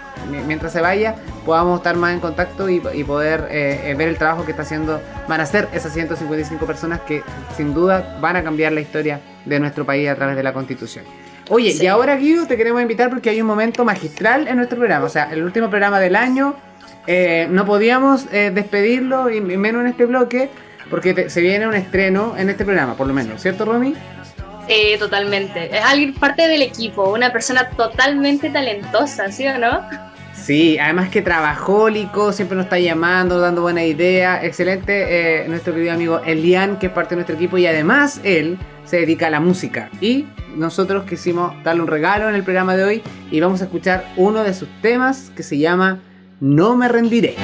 mientras 0.46 0.72
se 0.72 0.80
vaya, 0.80 1.16
podamos 1.44 1.78
estar 1.78 1.96
más 1.96 2.12
en 2.12 2.20
contacto 2.20 2.68
y, 2.68 2.80
poder 2.80 3.48
eh, 3.50 3.90
eh, 3.90 3.94
ver 3.94 4.08
el 4.08 4.16
trabajo 4.16 4.44
que 4.44 4.52
está 4.52 4.62
haciendo, 4.62 5.00
van 5.28 5.40
a 5.40 5.42
hacer 5.44 5.68
esas 5.72 5.92
155 5.92 6.64
personas 6.66 7.00
que 7.00 7.22
sin 7.56 7.74
duda 7.74 8.18
van 8.20 8.36
a 8.36 8.42
cambiar 8.42 8.72
la 8.72 8.80
historia 8.80 9.20
de 9.44 9.60
nuestro 9.60 9.84
país 9.84 10.08
a 10.08 10.14
través 10.14 10.36
de 10.36 10.42
la 10.42 10.52
constitución. 10.52 11.04
Oye, 11.50 11.74
y 11.78 11.86
ahora 11.86 12.16
Guido 12.16 12.46
te 12.46 12.56
queremos 12.56 12.80
invitar 12.80 13.10
porque 13.10 13.28
hay 13.28 13.40
un 13.40 13.46
momento 13.46 13.84
magistral 13.84 14.48
en 14.48 14.56
nuestro 14.56 14.78
programa, 14.78 15.04
o 15.04 15.10
sea, 15.10 15.30
el 15.30 15.42
último 15.42 15.68
programa 15.68 16.00
del 16.00 16.16
año, 16.16 16.54
eh, 17.06 17.46
no 17.50 17.66
podíamos 17.66 18.30
despedirlo, 18.30 19.28
y 19.28 19.40
menos 19.42 19.82
en 19.82 19.88
este 19.88 20.06
bloque, 20.06 20.48
porque 20.88 21.28
se 21.28 21.40
viene 21.42 21.66
un 21.66 21.74
estreno 21.74 22.34
en 22.38 22.48
este 22.48 22.64
programa, 22.64 22.94
por 22.94 23.06
lo 23.06 23.12
menos, 23.12 23.42
¿cierto 23.42 23.66
Romy? 23.66 23.94
Sí, 24.66 24.99
totalmente. 24.99 25.76
Es 25.76 25.85
alguien 25.85 26.14
parte 26.14 26.49
del 26.49 26.62
equipo, 26.62 27.12
una 27.12 27.33
persona 27.33 27.68
totalmente 27.71 28.50
talentosa, 28.50 29.30
¿sí 29.30 29.47
o 29.47 29.59
no? 29.59 29.80
Sí, 30.35 30.78
además 30.78 31.09
que 31.09 31.23
trabajólico, 31.23 32.33
siempre 32.33 32.56
nos 32.56 32.66
está 32.66 32.78
llamando, 32.78 33.40
dando 33.40 33.62
buena 33.62 33.85
idea. 33.85 34.44
Excelente 34.44 35.42
eh, 35.42 35.49
nuestro 35.49 35.73
querido 35.73 35.92
amigo 35.92 36.21
Elian, 36.25 36.78
que 36.78 36.87
es 36.87 36.92
parte 36.92 37.11
de 37.11 37.16
nuestro 37.16 37.37
equipo 37.37 37.56
y 37.56 37.66
además 37.66 38.21
él 38.25 38.59
se 38.85 38.99
dedica 38.99 39.28
a 39.28 39.30
la 39.30 39.40
música. 39.40 39.90
Y 40.00 40.26
nosotros 40.54 41.04
quisimos 41.04 41.54
darle 41.62 41.83
un 41.83 41.88
regalo 41.88 42.28
en 42.28 42.35
el 42.35 42.42
programa 42.42 42.76
de 42.76 42.85
hoy 42.85 43.02
y 43.30 43.40
vamos 43.40 43.62
a 43.62 43.64
escuchar 43.64 44.12
uno 44.16 44.44
de 44.44 44.54
sus 44.54 44.68
temas 44.83 45.30
que 45.35 45.42
se 45.42 45.59
llama 45.59 46.00
No 46.40 46.76
me 46.76 46.88
rendiré. 46.88 47.37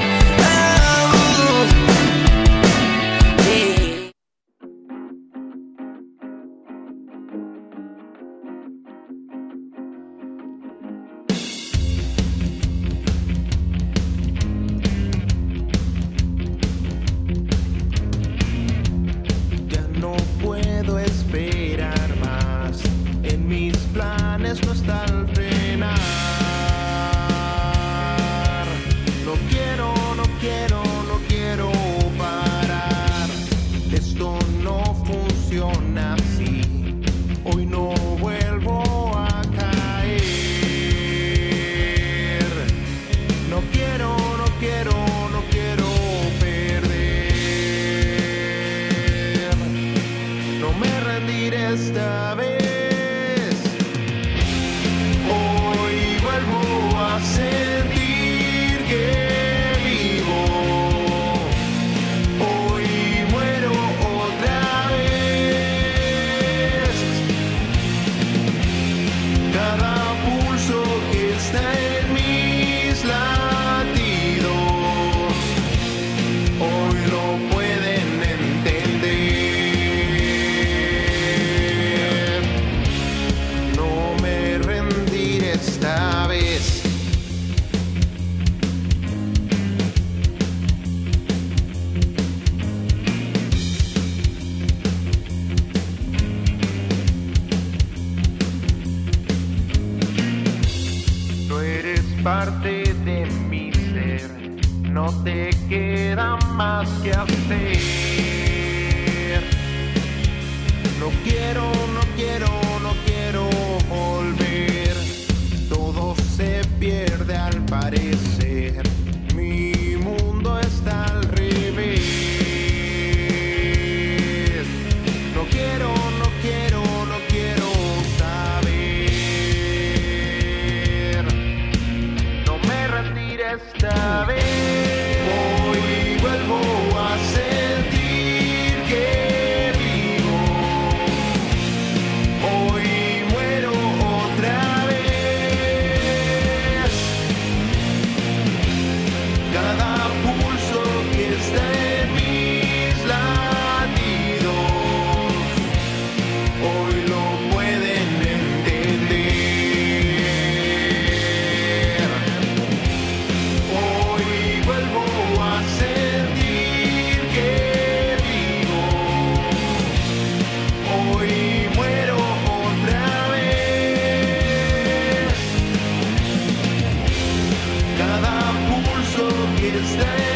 Volvemos 179.71 180.29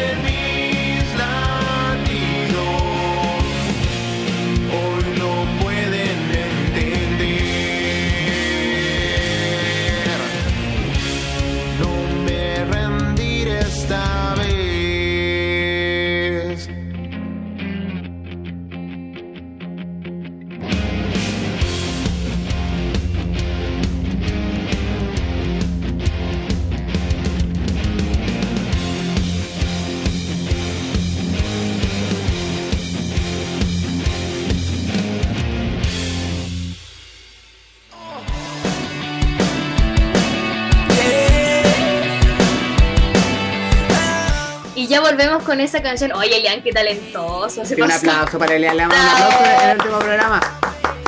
con 45.45 45.61
esa 45.61 45.81
canción. 45.81 46.11
Oye, 46.13 46.37
Elian, 46.37 46.61
qué 46.61 46.71
talentoso. 46.71 47.61
un 47.61 47.91
aplauso 47.91 48.39
para 48.39 48.55
Elian. 48.55 48.77
Damos 48.77 48.97
un 48.97 49.07
aplauso 49.07 49.45
en 49.63 49.69
el 49.69 49.77
último 49.77 49.99
programa. 49.99 50.41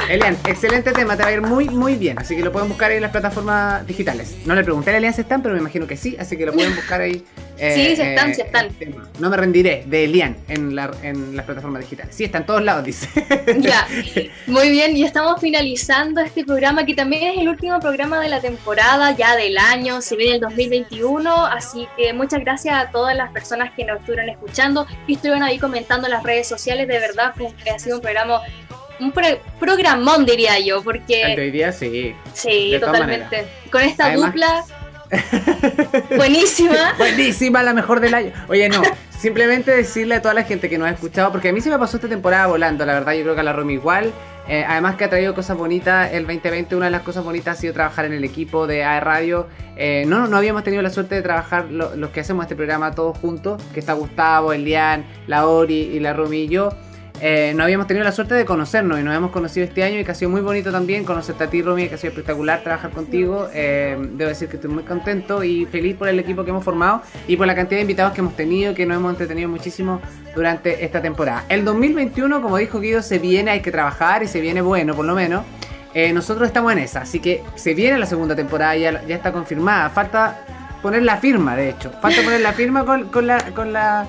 Elian, 0.09 0.37
excelente 0.47 0.93
tema, 0.93 1.17
te 1.17 1.23
va 1.23 1.29
a 1.29 1.33
ir 1.33 1.41
muy, 1.41 1.67
muy 1.69 1.95
bien. 1.95 2.17
Así 2.17 2.35
que 2.35 2.41
lo 2.41 2.51
pueden 2.51 2.69
buscar 2.69 2.91
ahí 2.91 2.97
en 2.97 3.01
las 3.01 3.11
plataformas 3.11 3.85
digitales. 3.85 4.37
No 4.45 4.55
le 4.55 4.63
pregunté 4.63 4.91
a 4.91 4.97
Elian 4.97 5.13
si 5.13 5.21
están, 5.21 5.41
pero 5.41 5.53
me 5.53 5.59
imagino 5.59 5.85
que 5.85 5.97
sí, 5.97 6.15
así 6.17 6.37
que 6.37 6.45
lo 6.45 6.53
pueden 6.53 6.75
buscar 6.75 7.01
ahí. 7.01 7.23
Eh, 7.59 7.73
sí, 7.73 7.95
sí 7.95 8.01
están, 8.03 8.35
sí 8.35 8.41
están. 8.41 8.69
No 9.17 9.31
me 9.31 9.35
rendiré, 9.35 9.83
de 9.87 10.03
Elian, 10.03 10.37
en, 10.47 10.75
la, 10.75 10.91
en 11.01 11.35
las 11.35 11.43
plataformas 11.43 11.81
digitales. 11.81 12.13
Sí, 12.15 12.23
está 12.23 12.37
en 12.37 12.45
todos 12.45 12.61
lados, 12.61 12.85
dice. 12.85 13.09
Ya, 13.57 13.87
muy 14.45 14.69
bien, 14.69 14.95
y 14.95 15.03
estamos 15.03 15.41
finalizando 15.41 16.21
este 16.21 16.45
programa, 16.45 16.85
que 16.85 16.93
también 16.93 17.33
es 17.33 17.39
el 17.39 17.49
último 17.49 17.79
programa 17.79 18.19
de 18.19 18.29
la 18.29 18.41
temporada, 18.41 19.11
ya 19.17 19.35
del 19.35 19.57
año, 19.57 20.01
se 20.01 20.15
viene 20.15 20.35
el 20.35 20.41
2021, 20.41 21.47
así 21.47 21.87
que 21.97 22.13
muchas 22.13 22.41
gracias 22.41 22.75
a 22.75 22.91
todas 22.91 23.17
las 23.17 23.31
personas 23.31 23.71
que 23.75 23.85
nos 23.85 24.01
estuvieron 24.01 24.29
escuchando 24.29 24.85
y 25.07 25.15
estuvieron 25.15 25.41
ahí 25.41 25.57
comentando 25.57 26.05
en 26.05 26.13
las 26.13 26.21
redes 26.21 26.47
sociales, 26.47 26.87
de 26.87 26.99
verdad 26.99 27.33
que 27.63 27.71
ha 27.71 27.79
sido 27.79 27.95
un 27.95 28.03
programa 28.03 28.41
un 28.99 29.13
programón, 29.59 30.25
diría 30.25 30.59
yo, 30.59 30.83
porque... 30.83 31.35
hoy 31.37 31.51
día 31.51 31.71
sí. 31.71 32.15
Sí, 32.33 32.75
totalmente. 32.79 33.45
Con 33.71 33.81
esta 33.81 34.13
dupla... 34.13 34.63
Buenísima. 36.17 36.93
Buenísima, 36.97 37.63
la 37.63 37.73
mejor 37.73 38.01
del 38.01 38.13
año. 38.13 38.33
Oye, 38.49 38.67
no, 38.67 38.81
simplemente 39.17 39.71
decirle 39.71 40.15
a 40.15 40.21
toda 40.21 40.33
la 40.33 40.43
gente 40.43 40.69
que 40.69 40.77
nos 40.77 40.87
ha 40.87 40.91
escuchado, 40.91 41.31
porque 41.31 41.49
a 41.49 41.53
mí 41.53 41.61
se 41.61 41.69
me 41.69 41.79
pasó 41.79 41.97
esta 41.97 42.09
temporada 42.09 42.47
volando, 42.47 42.85
la 42.85 42.93
verdad, 42.93 43.13
yo 43.13 43.23
creo 43.23 43.35
que 43.35 43.41
a 43.41 43.43
la 43.43 43.53
Romy 43.53 43.73
igual. 43.73 44.11
Eh, 44.49 44.63
además 44.65 44.95
que 44.95 45.03
ha 45.03 45.09
traído 45.09 45.35
cosas 45.35 45.57
bonitas 45.57 46.13
el 46.13 46.25
2020, 46.25 46.75
una 46.77 46.85
de 46.85 46.91
las 46.91 47.01
cosas 47.01 47.23
bonitas 47.23 47.57
ha 47.57 47.61
sido 47.61 47.73
trabajar 47.73 48.05
en 48.05 48.13
el 48.13 48.23
equipo 48.23 48.65
de 48.65 48.83
AE 48.83 48.99
Radio. 49.01 49.47
Eh, 49.75 50.05
no, 50.07 50.27
no 50.27 50.37
habíamos 50.37 50.63
tenido 50.63 50.81
la 50.81 50.89
suerte 50.89 51.15
de 51.15 51.21
trabajar 51.21 51.65
los 51.69 52.09
que 52.11 52.21
hacemos 52.21 52.43
este 52.43 52.55
programa 52.55 52.91
todos 52.91 53.17
juntos, 53.17 53.61
que 53.73 53.79
está 53.81 53.93
Gustavo, 53.93 54.53
Elian, 54.53 55.05
la 55.27 55.47
Ori 55.47 55.91
y 55.93 55.99
la 55.99 56.13
Rumi 56.13 56.43
y 56.43 56.47
yo. 56.47 56.69
Eh, 57.19 57.53
no 57.55 57.63
habíamos 57.63 57.87
tenido 57.87 58.03
la 58.03 58.11
suerte 58.11 58.35
de 58.35 58.45
conocernos 58.45 58.99
y 58.99 59.03
nos 59.03 59.15
hemos 59.15 59.31
conocido 59.31 59.65
este 59.65 59.83
año 59.83 59.99
y 59.99 60.03
que 60.03 60.11
ha 60.11 60.15
sido 60.15 60.29
muy 60.29 60.41
bonito 60.41 60.71
también 60.71 61.03
conocerte 61.03 61.45
a 61.45 61.49
ti, 61.49 61.63
Rumi, 61.63 61.87
que 61.87 61.95
ha 61.95 61.97
sido 61.97 62.11
espectacular 62.11 62.61
trabajar 62.61 62.91
contigo. 62.91 63.49
Eh, 63.53 63.97
debo 64.13 64.29
decir 64.29 64.47
que 64.49 64.57
estoy 64.57 64.69
muy 64.69 64.83
contento 64.83 65.43
y 65.43 65.65
feliz 65.65 65.95
por 65.95 66.07
el 66.07 66.19
equipo 66.19 66.43
que 66.43 66.51
hemos 66.51 66.63
formado 66.63 67.01
y 67.27 67.35
por 67.35 67.47
la 67.47 67.55
cantidad 67.55 67.77
de 67.77 67.81
invitados 67.81 68.13
que 68.13 68.21
hemos 68.21 68.35
tenido, 68.35 68.75
que 68.75 68.85
nos 68.85 68.97
hemos 68.97 69.11
entretenido 69.11 69.49
muchísimo 69.49 69.99
durante 70.35 70.85
esta 70.85 71.01
temporada. 71.01 71.45
El 71.49 71.65
2021, 71.65 72.41
como 72.41 72.57
dijo 72.57 72.79
Guido, 72.79 73.01
se 73.01 73.17
viene, 73.17 73.49
hay 73.51 73.61
que 73.61 73.71
trabajar 73.71 74.21
y 74.21 74.27
se 74.27 74.39
viene 74.39 74.61
bueno, 74.61 74.93
por 74.93 75.05
lo 75.05 75.15
menos. 75.15 75.43
Eh, 75.95 76.13
nosotros 76.13 76.47
estamos 76.47 76.71
en 76.73 76.79
esa, 76.79 77.01
así 77.01 77.19
que 77.19 77.41
se 77.55 77.73
viene 77.73 77.97
la 77.97 78.05
segunda 78.05 78.35
temporada, 78.35 78.75
ya, 78.75 79.03
ya 79.07 79.15
está 79.15 79.31
confirmada. 79.31 79.89
Falta 79.89 80.45
poner 80.83 81.01
la 81.01 81.17
firma, 81.17 81.55
de 81.55 81.69
hecho. 81.69 81.91
Falta 81.99 82.21
poner 82.21 82.41
la 82.41 82.53
firma 82.53 82.85
con 82.85 83.25
la... 83.25 83.39
Con 83.55 83.73
la 83.73 84.05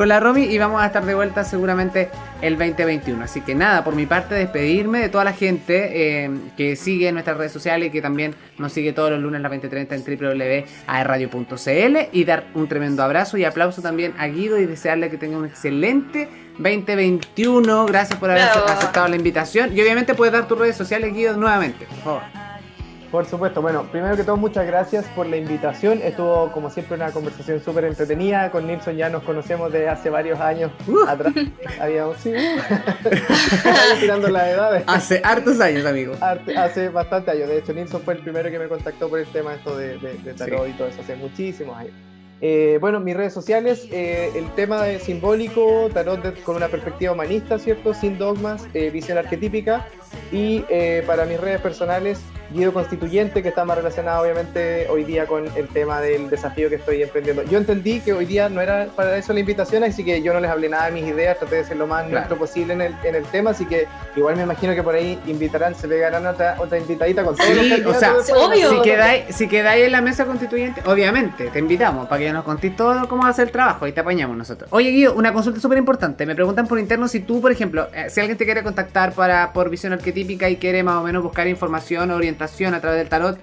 con 0.00 0.08
la 0.08 0.18
Romy 0.18 0.44
y 0.44 0.56
vamos 0.56 0.80
a 0.80 0.86
estar 0.86 1.04
de 1.04 1.14
vuelta 1.14 1.44
seguramente 1.44 2.08
el 2.40 2.56
2021. 2.56 3.22
Así 3.22 3.42
que 3.42 3.54
nada, 3.54 3.84
por 3.84 3.94
mi 3.94 4.06
parte 4.06 4.34
despedirme 4.34 4.98
de 4.98 5.10
toda 5.10 5.24
la 5.24 5.34
gente 5.34 6.24
eh, 6.24 6.30
que 6.56 6.74
sigue 6.74 7.12
nuestras 7.12 7.36
redes 7.36 7.52
sociales 7.52 7.88
y 7.88 7.90
que 7.90 8.00
también 8.00 8.34
nos 8.56 8.72
sigue 8.72 8.94
todos 8.94 9.10
los 9.10 9.20
lunes 9.20 9.40
a 9.40 9.42
las 9.42 9.52
20.30 9.52 9.92
en 9.92 10.64
www.aerradio.cl 10.88 11.98
y 12.12 12.24
dar 12.24 12.46
un 12.54 12.66
tremendo 12.66 13.02
abrazo 13.02 13.36
y 13.36 13.44
aplauso 13.44 13.82
también 13.82 14.14
a 14.16 14.26
Guido 14.28 14.58
y 14.58 14.64
desearle 14.64 15.10
que 15.10 15.18
tenga 15.18 15.36
un 15.36 15.44
excelente 15.44 16.30
2021. 16.56 17.84
Gracias 17.84 18.18
por 18.18 18.30
haber 18.30 18.44
aceptado 18.44 19.06
la 19.06 19.16
invitación 19.16 19.76
y 19.76 19.82
obviamente 19.82 20.14
puedes 20.14 20.32
dar 20.32 20.48
tus 20.48 20.58
redes 20.58 20.78
sociales 20.78 21.12
Guido 21.12 21.36
nuevamente, 21.36 21.84
por 21.84 21.98
favor. 21.98 22.49
Por 23.10 23.26
supuesto, 23.26 23.60
bueno, 23.60 23.84
primero 23.90 24.16
que 24.16 24.22
todo 24.22 24.36
muchas 24.36 24.64
gracias 24.66 25.04
por 25.16 25.26
la 25.26 25.36
invitación. 25.36 26.00
Estuvo 26.00 26.52
como 26.52 26.70
siempre 26.70 26.94
una 26.94 27.10
conversación 27.10 27.60
súper 27.60 27.84
entretenida. 27.84 28.52
Con 28.52 28.68
Nilsson 28.68 28.96
ya 28.96 29.08
nos 29.08 29.24
conocemos 29.24 29.72
de 29.72 29.88
hace 29.88 30.10
varios 30.10 30.38
años 30.38 30.70
uh. 30.86 31.08
atrás. 31.08 31.34
Habíamos, 31.80 32.18
sí, 32.18 32.32
uh. 32.34 34.00
tirando 34.00 34.28
las 34.28 34.46
edades. 34.46 34.84
Hace 34.86 35.20
hartos 35.24 35.60
años, 35.60 35.84
amigo. 35.86 36.14
hace 36.56 36.88
bastante 36.88 37.32
años. 37.32 37.48
De 37.48 37.58
hecho, 37.58 37.72
Nilsson 37.72 38.00
fue 38.02 38.14
el 38.14 38.20
primero 38.20 38.48
que 38.48 38.58
me 38.60 38.68
contactó 38.68 39.08
por 39.08 39.18
el 39.18 39.26
tema 39.26 39.54
esto 39.54 39.76
de, 39.76 39.98
de, 39.98 40.34
tarot 40.34 40.68
y 40.68 40.72
todo 40.74 40.86
eso, 40.86 41.00
hace 41.00 41.16
muchísimos 41.16 41.76
años. 41.76 41.92
Eh, 42.42 42.78
bueno, 42.80 43.00
mis 43.00 43.14
redes 43.14 43.34
sociales, 43.34 43.86
eh, 43.92 44.30
el 44.34 44.50
tema 44.54 44.82
de 44.84 44.98
simbólico, 44.98 45.90
tarot 45.92 46.42
con 46.42 46.56
una 46.56 46.68
perspectiva 46.68 47.12
humanista, 47.12 47.58
¿cierto? 47.58 47.92
Sin 47.92 48.18
dogmas, 48.18 48.66
eh, 48.72 48.90
visión 48.90 49.18
arquetípica. 49.18 49.86
Y 50.32 50.64
para 51.06 51.24
mis 51.24 51.40
redes 51.40 51.60
personales, 51.60 52.20
Guido 52.52 52.72
Constituyente, 52.72 53.42
que 53.42 53.48
está 53.48 53.64
más 53.64 53.76
relacionado 53.76 54.22
obviamente 54.22 54.88
hoy 54.88 55.04
día 55.04 55.26
con 55.26 55.46
el 55.56 55.68
tema 55.68 56.00
del 56.00 56.28
desafío 56.28 56.68
que 56.68 56.76
estoy 56.76 57.02
emprendiendo. 57.02 57.44
Yo 57.44 57.58
entendí 57.58 58.00
que 58.00 58.12
hoy 58.12 58.26
día 58.26 58.48
no 58.48 58.60
era 58.60 58.88
para 58.96 59.16
eso 59.16 59.32
la 59.32 59.40
invitación, 59.40 59.84
así 59.84 60.04
que 60.04 60.20
yo 60.22 60.32
no 60.32 60.40
les 60.40 60.50
hablé 60.50 60.68
nada 60.68 60.86
de 60.86 60.92
mis 60.92 61.04
ideas, 61.04 61.38
traté 61.38 61.56
de 61.56 61.64
ser 61.64 61.76
lo 61.76 61.86
más 61.86 62.08
claro. 62.08 62.36
posible 62.36 62.72
en 62.74 62.80
el, 62.80 62.94
en 63.04 63.14
el 63.14 63.24
tema, 63.24 63.50
así 63.50 63.66
que 63.66 63.86
igual 64.16 64.36
me 64.36 64.42
imagino 64.42 64.74
que 64.74 64.82
por 64.82 64.94
ahí 64.94 65.18
invitarán, 65.26 65.74
se 65.74 65.86
pegarán 65.86 66.26
otra, 66.26 66.56
otra 66.58 66.78
invitadita 66.78 67.24
con 67.24 67.36
todos 67.36 67.50
sí, 67.50 67.82
o 67.86 67.94
sea, 67.94 68.14
obvio. 68.36 68.70
Si 68.70 68.82
quedáis, 68.82 69.24
si 69.34 69.48
quedáis 69.48 69.84
en 69.84 69.92
la 69.92 70.00
mesa 70.00 70.24
constituyente, 70.24 70.82
obviamente, 70.86 71.50
te 71.50 71.58
invitamos 71.60 72.08
para 72.08 72.20
que 72.20 72.32
nos 72.32 72.44
contéis 72.44 72.74
todo 72.74 73.08
cómo 73.08 73.22
va 73.22 73.28
a 73.28 73.32
ser 73.32 73.46
el 73.46 73.52
trabajo 73.52 73.86
y 73.86 73.92
te 73.92 74.00
apañamos 74.00 74.36
nosotros. 74.36 74.68
Oye, 74.72 74.90
Guido, 74.90 75.14
una 75.14 75.32
consulta 75.32 75.60
súper 75.60 75.78
importante. 75.78 76.26
Me 76.26 76.34
preguntan 76.34 76.66
por 76.66 76.80
interno 76.80 77.06
si 77.06 77.20
tú, 77.20 77.40
por 77.40 77.52
ejemplo, 77.52 77.88
eh, 77.94 78.10
si 78.10 78.20
alguien 78.20 78.36
te 78.36 78.44
quiere 78.44 78.64
contactar 78.64 79.12
para 79.12 79.52
por 79.52 79.70
visión 79.70 79.92
arquetípica 80.00 80.50
y 80.50 80.56
quiere 80.56 80.82
más 80.82 80.96
o 80.96 81.02
menos 81.02 81.22
buscar 81.22 81.46
información 81.46 82.10
o 82.10 82.16
orientación 82.16 82.74
a 82.74 82.80
través 82.80 82.98
del 82.98 83.08
tarot, 83.08 83.38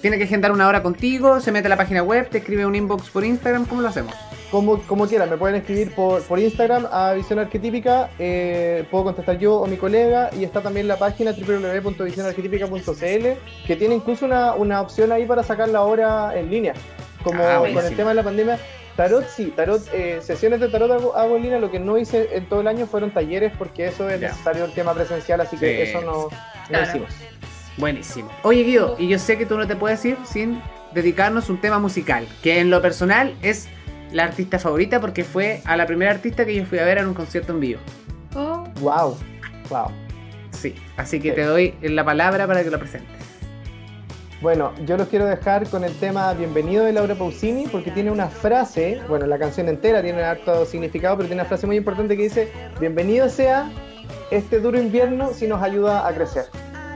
tiene 0.00 0.18
que 0.18 0.24
agendar 0.24 0.52
una 0.52 0.68
hora 0.68 0.82
contigo, 0.82 1.40
se 1.40 1.52
mete 1.52 1.66
a 1.66 1.70
la 1.70 1.76
página 1.76 2.02
web, 2.02 2.28
te 2.28 2.38
escribe 2.38 2.66
un 2.66 2.74
inbox 2.74 3.10
por 3.10 3.24
Instagram, 3.24 3.66
¿cómo 3.66 3.82
lo 3.82 3.88
hacemos? 3.88 4.14
Como, 4.50 4.80
como 4.82 5.06
quieran, 5.06 5.30
me 5.30 5.36
pueden 5.36 5.56
escribir 5.56 5.94
por, 5.94 6.22
por 6.22 6.38
Instagram 6.38 6.86
a 6.90 7.12
Visión 7.12 7.38
Arquetípica, 7.38 8.10
eh, 8.18 8.84
puedo 8.90 9.04
contestar 9.04 9.38
yo 9.38 9.56
o 9.56 9.66
mi 9.66 9.76
colega, 9.76 10.30
y 10.36 10.44
está 10.44 10.60
también 10.60 10.88
la 10.88 10.98
página 10.98 11.32
www.visionarquetípica.cl, 11.32 13.66
que 13.66 13.76
tiene 13.76 13.94
incluso 13.94 14.26
una, 14.26 14.54
una, 14.54 14.80
opción 14.80 15.12
ahí 15.12 15.24
para 15.24 15.44
sacar 15.44 15.68
la 15.68 15.82
hora 15.82 16.36
en 16.36 16.50
línea. 16.50 16.74
Como 17.22 17.44
ah, 17.44 17.58
con 17.58 17.84
el 17.84 17.94
tema 17.94 18.10
de 18.10 18.16
la 18.16 18.22
pandemia, 18.22 18.58
Tarot 18.96 19.26
sí, 19.28 19.52
tarot, 19.56 19.82
eh, 19.92 20.20
sesiones 20.20 20.60
de 20.60 20.68
tarot 20.68 20.90
hago, 20.90 21.36
en 21.36 21.42
línea, 21.42 21.58
lo 21.58 21.70
que 21.70 21.78
no 21.78 21.96
hice 21.96 22.36
en 22.36 22.46
todo 22.48 22.60
el 22.60 22.66
año 22.66 22.86
fueron 22.86 23.10
talleres 23.10 23.52
porque 23.56 23.86
eso 23.86 24.08
es 24.10 24.20
necesario 24.20 24.64
el 24.64 24.72
tema 24.72 24.94
presencial, 24.94 25.40
así 25.40 25.56
que 25.56 25.82
eso 25.82 26.00
no, 26.02 26.28
no 26.70 26.82
hicimos. 26.82 27.10
Buenísimo. 27.76 28.30
Oye, 28.42 28.62
Guido, 28.62 28.96
y 28.98 29.08
yo 29.08 29.18
sé 29.18 29.38
que 29.38 29.46
tú 29.46 29.56
no 29.56 29.66
te 29.66 29.76
puedes 29.76 30.04
ir 30.04 30.18
sin 30.24 30.60
dedicarnos 30.92 31.48
un 31.48 31.60
tema 31.60 31.78
musical, 31.78 32.26
que 32.42 32.60
en 32.60 32.68
lo 32.68 32.82
personal 32.82 33.34
es 33.42 33.68
la 34.12 34.24
artista 34.24 34.58
favorita 34.58 35.00
porque 35.00 35.24
fue 35.24 35.62
a 35.64 35.76
la 35.76 35.86
primera 35.86 36.10
artista 36.10 36.44
que 36.44 36.54
yo 36.54 36.64
fui 36.64 36.78
a 36.78 36.84
ver 36.84 36.98
en 36.98 37.06
un 37.06 37.14
concierto 37.14 37.52
en 37.52 37.60
vivo. 37.60 37.80
Oh. 38.34 38.64
Wow, 38.80 39.16
wow. 39.68 39.86
Sí, 40.50 40.74
así 40.96 41.20
que 41.20 41.32
te 41.32 41.42
doy 41.42 41.74
la 41.80 42.04
palabra 42.04 42.46
para 42.46 42.62
que 42.62 42.70
lo 42.70 42.78
presentes. 42.78 43.19
Bueno, 44.40 44.72
yo 44.86 44.96
los 44.96 45.08
quiero 45.08 45.26
dejar 45.26 45.68
con 45.68 45.84
el 45.84 45.94
tema 45.96 46.32
Bienvenido 46.32 46.86
de 46.86 46.94
Laura 46.94 47.14
Pausini 47.14 47.66
porque 47.66 47.90
tiene 47.90 48.10
una 48.10 48.28
frase, 48.28 48.98
bueno, 49.06 49.26
la 49.26 49.38
canción 49.38 49.68
entera 49.68 50.00
tiene 50.00 50.18
un 50.18 50.24
harto 50.24 50.64
significado, 50.64 51.18
pero 51.18 51.28
tiene 51.28 51.42
una 51.42 51.48
frase 51.48 51.66
muy 51.66 51.76
importante 51.76 52.16
que 52.16 52.22
dice, 52.22 52.50
Bienvenido 52.80 53.28
sea 53.28 53.70
este 54.30 54.58
duro 54.60 54.80
invierno 54.80 55.34
si 55.34 55.46
nos 55.46 55.62
ayuda 55.62 56.08
a 56.08 56.14
crecer. 56.14 56.46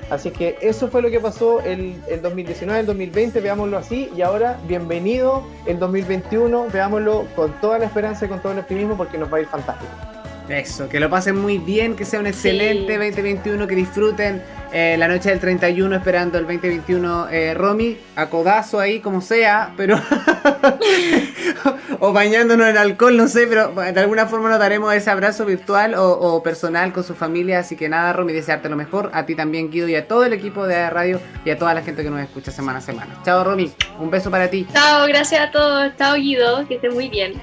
Así 0.08 0.30
que 0.30 0.56
eso 0.62 0.88
fue 0.88 1.02
lo 1.02 1.10
que 1.10 1.20
pasó 1.20 1.60
el, 1.60 2.00
el 2.08 2.22
2019, 2.22 2.80
el 2.80 2.86
2020, 2.86 3.40
veámoslo 3.40 3.76
así, 3.76 4.10
y 4.16 4.22
ahora 4.22 4.58
bienvenido 4.66 5.46
el 5.66 5.78
2021, 5.78 6.68
veámoslo 6.72 7.26
con 7.36 7.52
toda 7.60 7.78
la 7.78 7.84
esperanza 7.84 8.24
y 8.24 8.28
con 8.30 8.40
todo 8.40 8.52
el 8.52 8.60
optimismo 8.60 8.96
porque 8.96 9.18
nos 9.18 9.30
va 9.30 9.36
a 9.36 9.40
ir 9.42 9.46
fantástico. 9.48 9.92
Eso, 10.48 10.88
que 10.90 11.00
lo 11.00 11.08
pasen 11.08 11.36
muy 11.36 11.58
bien, 11.58 11.96
que 11.96 12.04
sea 12.04 12.20
un 12.20 12.26
excelente 12.26 12.98
2021, 12.98 13.66
que 13.66 13.74
disfruten 13.74 14.42
eh, 14.76 14.96
la 14.98 15.06
noche 15.06 15.30
del 15.30 15.38
31 15.38 15.94
esperando 15.94 16.36
el 16.36 16.46
2021 16.46 17.28
eh, 17.30 17.54
Romy, 17.54 17.96
a 18.16 18.26
codazo 18.26 18.80
ahí 18.80 18.98
como 18.98 19.20
sea, 19.20 19.72
pero... 19.76 20.00
o 22.00 22.12
bañándonos 22.12 22.66
en 22.66 22.76
alcohol, 22.76 23.16
no 23.16 23.28
sé, 23.28 23.46
pero 23.46 23.68
de 23.68 24.00
alguna 24.00 24.26
forma 24.26 24.48
nos 24.48 24.58
daremos 24.58 24.92
ese 24.92 25.10
abrazo 25.10 25.44
virtual 25.46 25.94
o, 25.96 26.42
personal 26.42 26.92
con 26.92 27.04
su 27.04 27.14
familia, 27.14 27.60
así 27.60 27.76
que 27.76 27.88
nada, 27.88 28.12
Romy, 28.12 28.32
desearte 28.32 28.68
lo 28.68 28.74
mejor, 28.74 29.12
a 29.14 29.24
ti 29.26 29.36
también, 29.36 29.70
Guido, 29.70 29.86
y 29.86 29.94
a 29.94 30.08
todo 30.08 30.24
el 30.24 30.32
equipo 30.32 30.66
de 30.66 30.90
radio 30.90 31.20
y 31.44 31.50
a 31.50 31.56
toda 31.56 31.72
la 31.72 31.82
gente 31.82 32.02
que 32.02 32.10
nos 32.10 32.20
escucha 32.20 32.50
semana 32.50 32.80
a 32.80 32.82
semana. 32.82 33.14
Chao, 33.24 33.44
Romy, 33.44 33.72
un 34.00 34.10
beso 34.10 34.28
para 34.28 34.50
ti. 34.50 34.66
Chao, 34.72 35.06
gracias 35.06 35.40
a 35.40 35.50
todos, 35.52 35.92
chao, 35.96 36.16
Guido, 36.16 36.66
que 36.66 36.74
esté 36.74 36.90
muy 36.90 37.08
bien. 37.08 37.40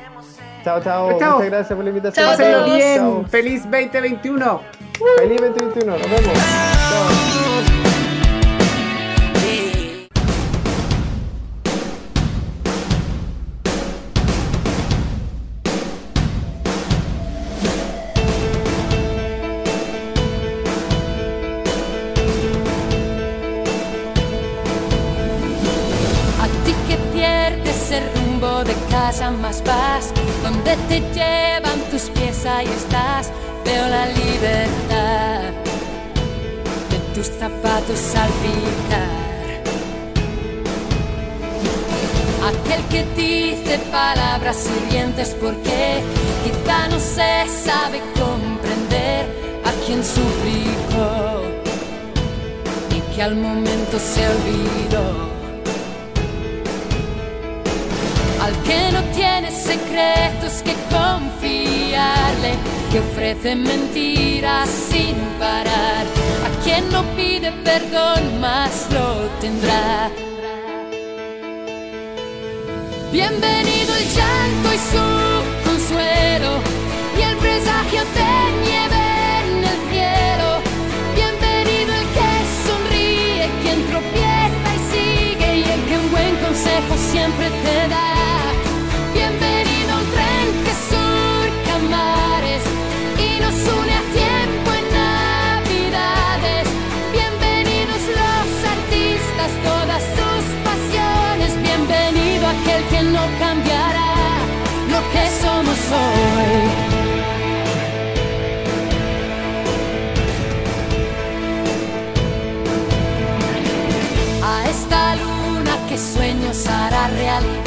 Chao, 0.65 0.81
chao. 0.83 1.11
Muchas 1.11 1.45
gracias 1.45 1.75
por 1.75 1.83
la 1.85 1.89
invitación. 1.89 2.37
Chao, 2.37 2.65
bien. 2.65 3.29
Feliz 3.29 3.63
2021. 3.63 4.61
Feliz 5.17 5.41
2021. 5.41 5.97
Nos 5.97 6.11
vemos. 6.11 6.80
Chao. 6.91 7.21
más 29.29 29.63
vas, 29.63 30.13
donde 30.43 30.75
te 30.87 30.99
llevan 31.13 31.79
tus 31.91 32.03
pies, 32.09 32.45
ahí 32.45 32.67
estás, 32.67 33.31
veo 33.65 33.87
la 33.87 34.05
libertad 34.07 34.91
de 34.95 35.00
tus 37.21 37.37
zapatos 37.37 37.99
salpicar. 37.99 39.21
Aquel 42.49 42.81
que 42.89 43.05
dice 43.15 43.77
palabras 43.91 44.67
hirientes 44.67 45.35
porque 45.39 46.01
quizá 46.43 46.87
no 46.87 46.99
se 46.99 47.47
sabe 47.65 48.01
comprender 48.19 49.25
a 49.63 49.71
quien 49.85 50.03
suplicó 50.03 51.43
y 52.89 53.15
que 53.15 53.21
al 53.21 53.35
momento 53.35 53.99
se 53.99 54.21
olvidó. 54.27 55.31
al 58.41 58.55
que 58.63 58.91
no 58.91 59.03
tiene 59.13 59.51
secretos 59.51 60.63
que 60.65 60.73
confiarle, 60.89 62.53
que 62.91 62.99
ofrece 62.99 63.55
mentiras 63.55 64.67
sin 64.67 65.15
parar, 65.39 66.07
quien 66.73 66.89
no 66.89 67.03
pide 67.17 67.51
perdón 67.65 68.39
más 68.39 68.87
lo 68.93 69.27
tendrá. 69.41 70.09
Bienvenido 73.11 73.93
el 73.93 74.07
llanto 74.15 74.67
y 74.73 74.79
su 74.91 75.69
consuelo 75.69 76.51
y 77.19 77.21
el 77.23 77.35
presagio 77.43 78.03
de 78.17 78.31
nieve 78.63 79.03
en 79.41 79.65
el 79.71 79.79
cielo. 79.91 80.49
Bienvenido 81.13 81.91
el 82.01 82.07
que 82.15 82.31
sonríe, 82.65 83.49
quien 83.63 83.79
tropieza 83.87 84.69
y 84.77 84.81
sigue 84.93 85.57
y 85.57 85.63
el 85.75 85.81
que 85.89 85.97
un 85.97 86.09
buen 86.09 86.35
consejo 86.37 86.95
siempre 87.11 87.49
te 87.65 87.89
da. 87.89 88.20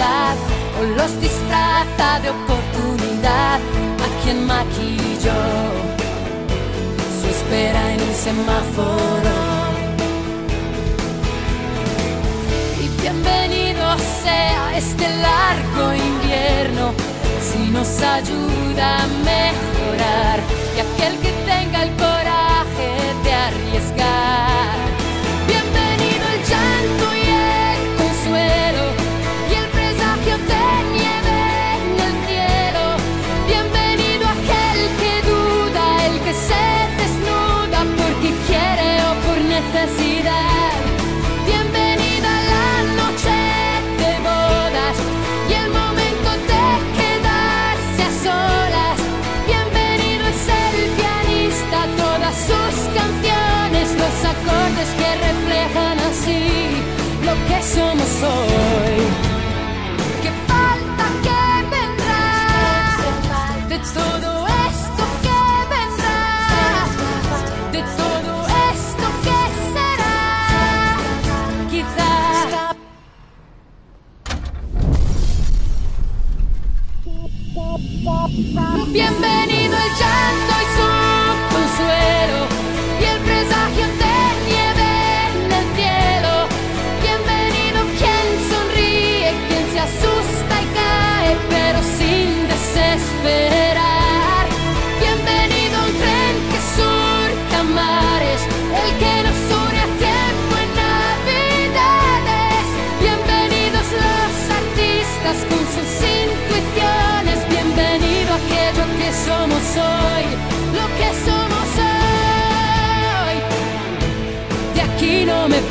o 0.01 0.85
los 0.97 1.21
distrata 1.21 2.21
de 2.21 2.31
oportunidad. 2.31 3.61
A 4.05 4.23
quien 4.23 4.47
maquilló 4.47 5.41
su 7.21 7.29
espera 7.29 7.93
en 7.95 8.01
un 8.03 8.15
semáforo. 8.15 9.35
Y 12.83 13.01
bienvenido 13.01 13.97
sea 14.23 14.77
este 14.77 15.07
largo 15.29 15.95
invierno. 15.95 16.93
Si 17.41 17.71
nos 17.71 18.01
ayuda 18.01 19.03
a 19.03 19.07
mejorar. 19.07 20.41
Y 20.77 20.81
aquel 20.81 21.19
que 21.21 21.33
tenga 21.51 21.83
el 21.85 21.91
coraje 21.97 22.91
de 23.25 23.33
arriesgar. 23.33 24.44
De 63.95 64.01
todo 64.01 64.47
esto 64.49 65.03
que 65.23 65.43
vendrá, 65.71 66.27
de 67.71 67.83
todo 67.97 68.33
esto 68.73 69.07
que 69.23 69.39
será, 69.73 70.19
quizás. 71.71 72.75
Bienvenido 78.89 79.77
al 79.77 79.91
chico. 79.97 80.04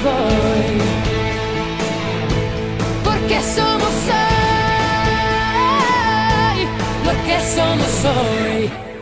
voi. 0.04 0.78
Porque 3.04 3.42
somos 3.42 3.94
só, 4.08 4.24
porque 7.06 7.40
somos 7.56 7.92
só. 8.02 8.93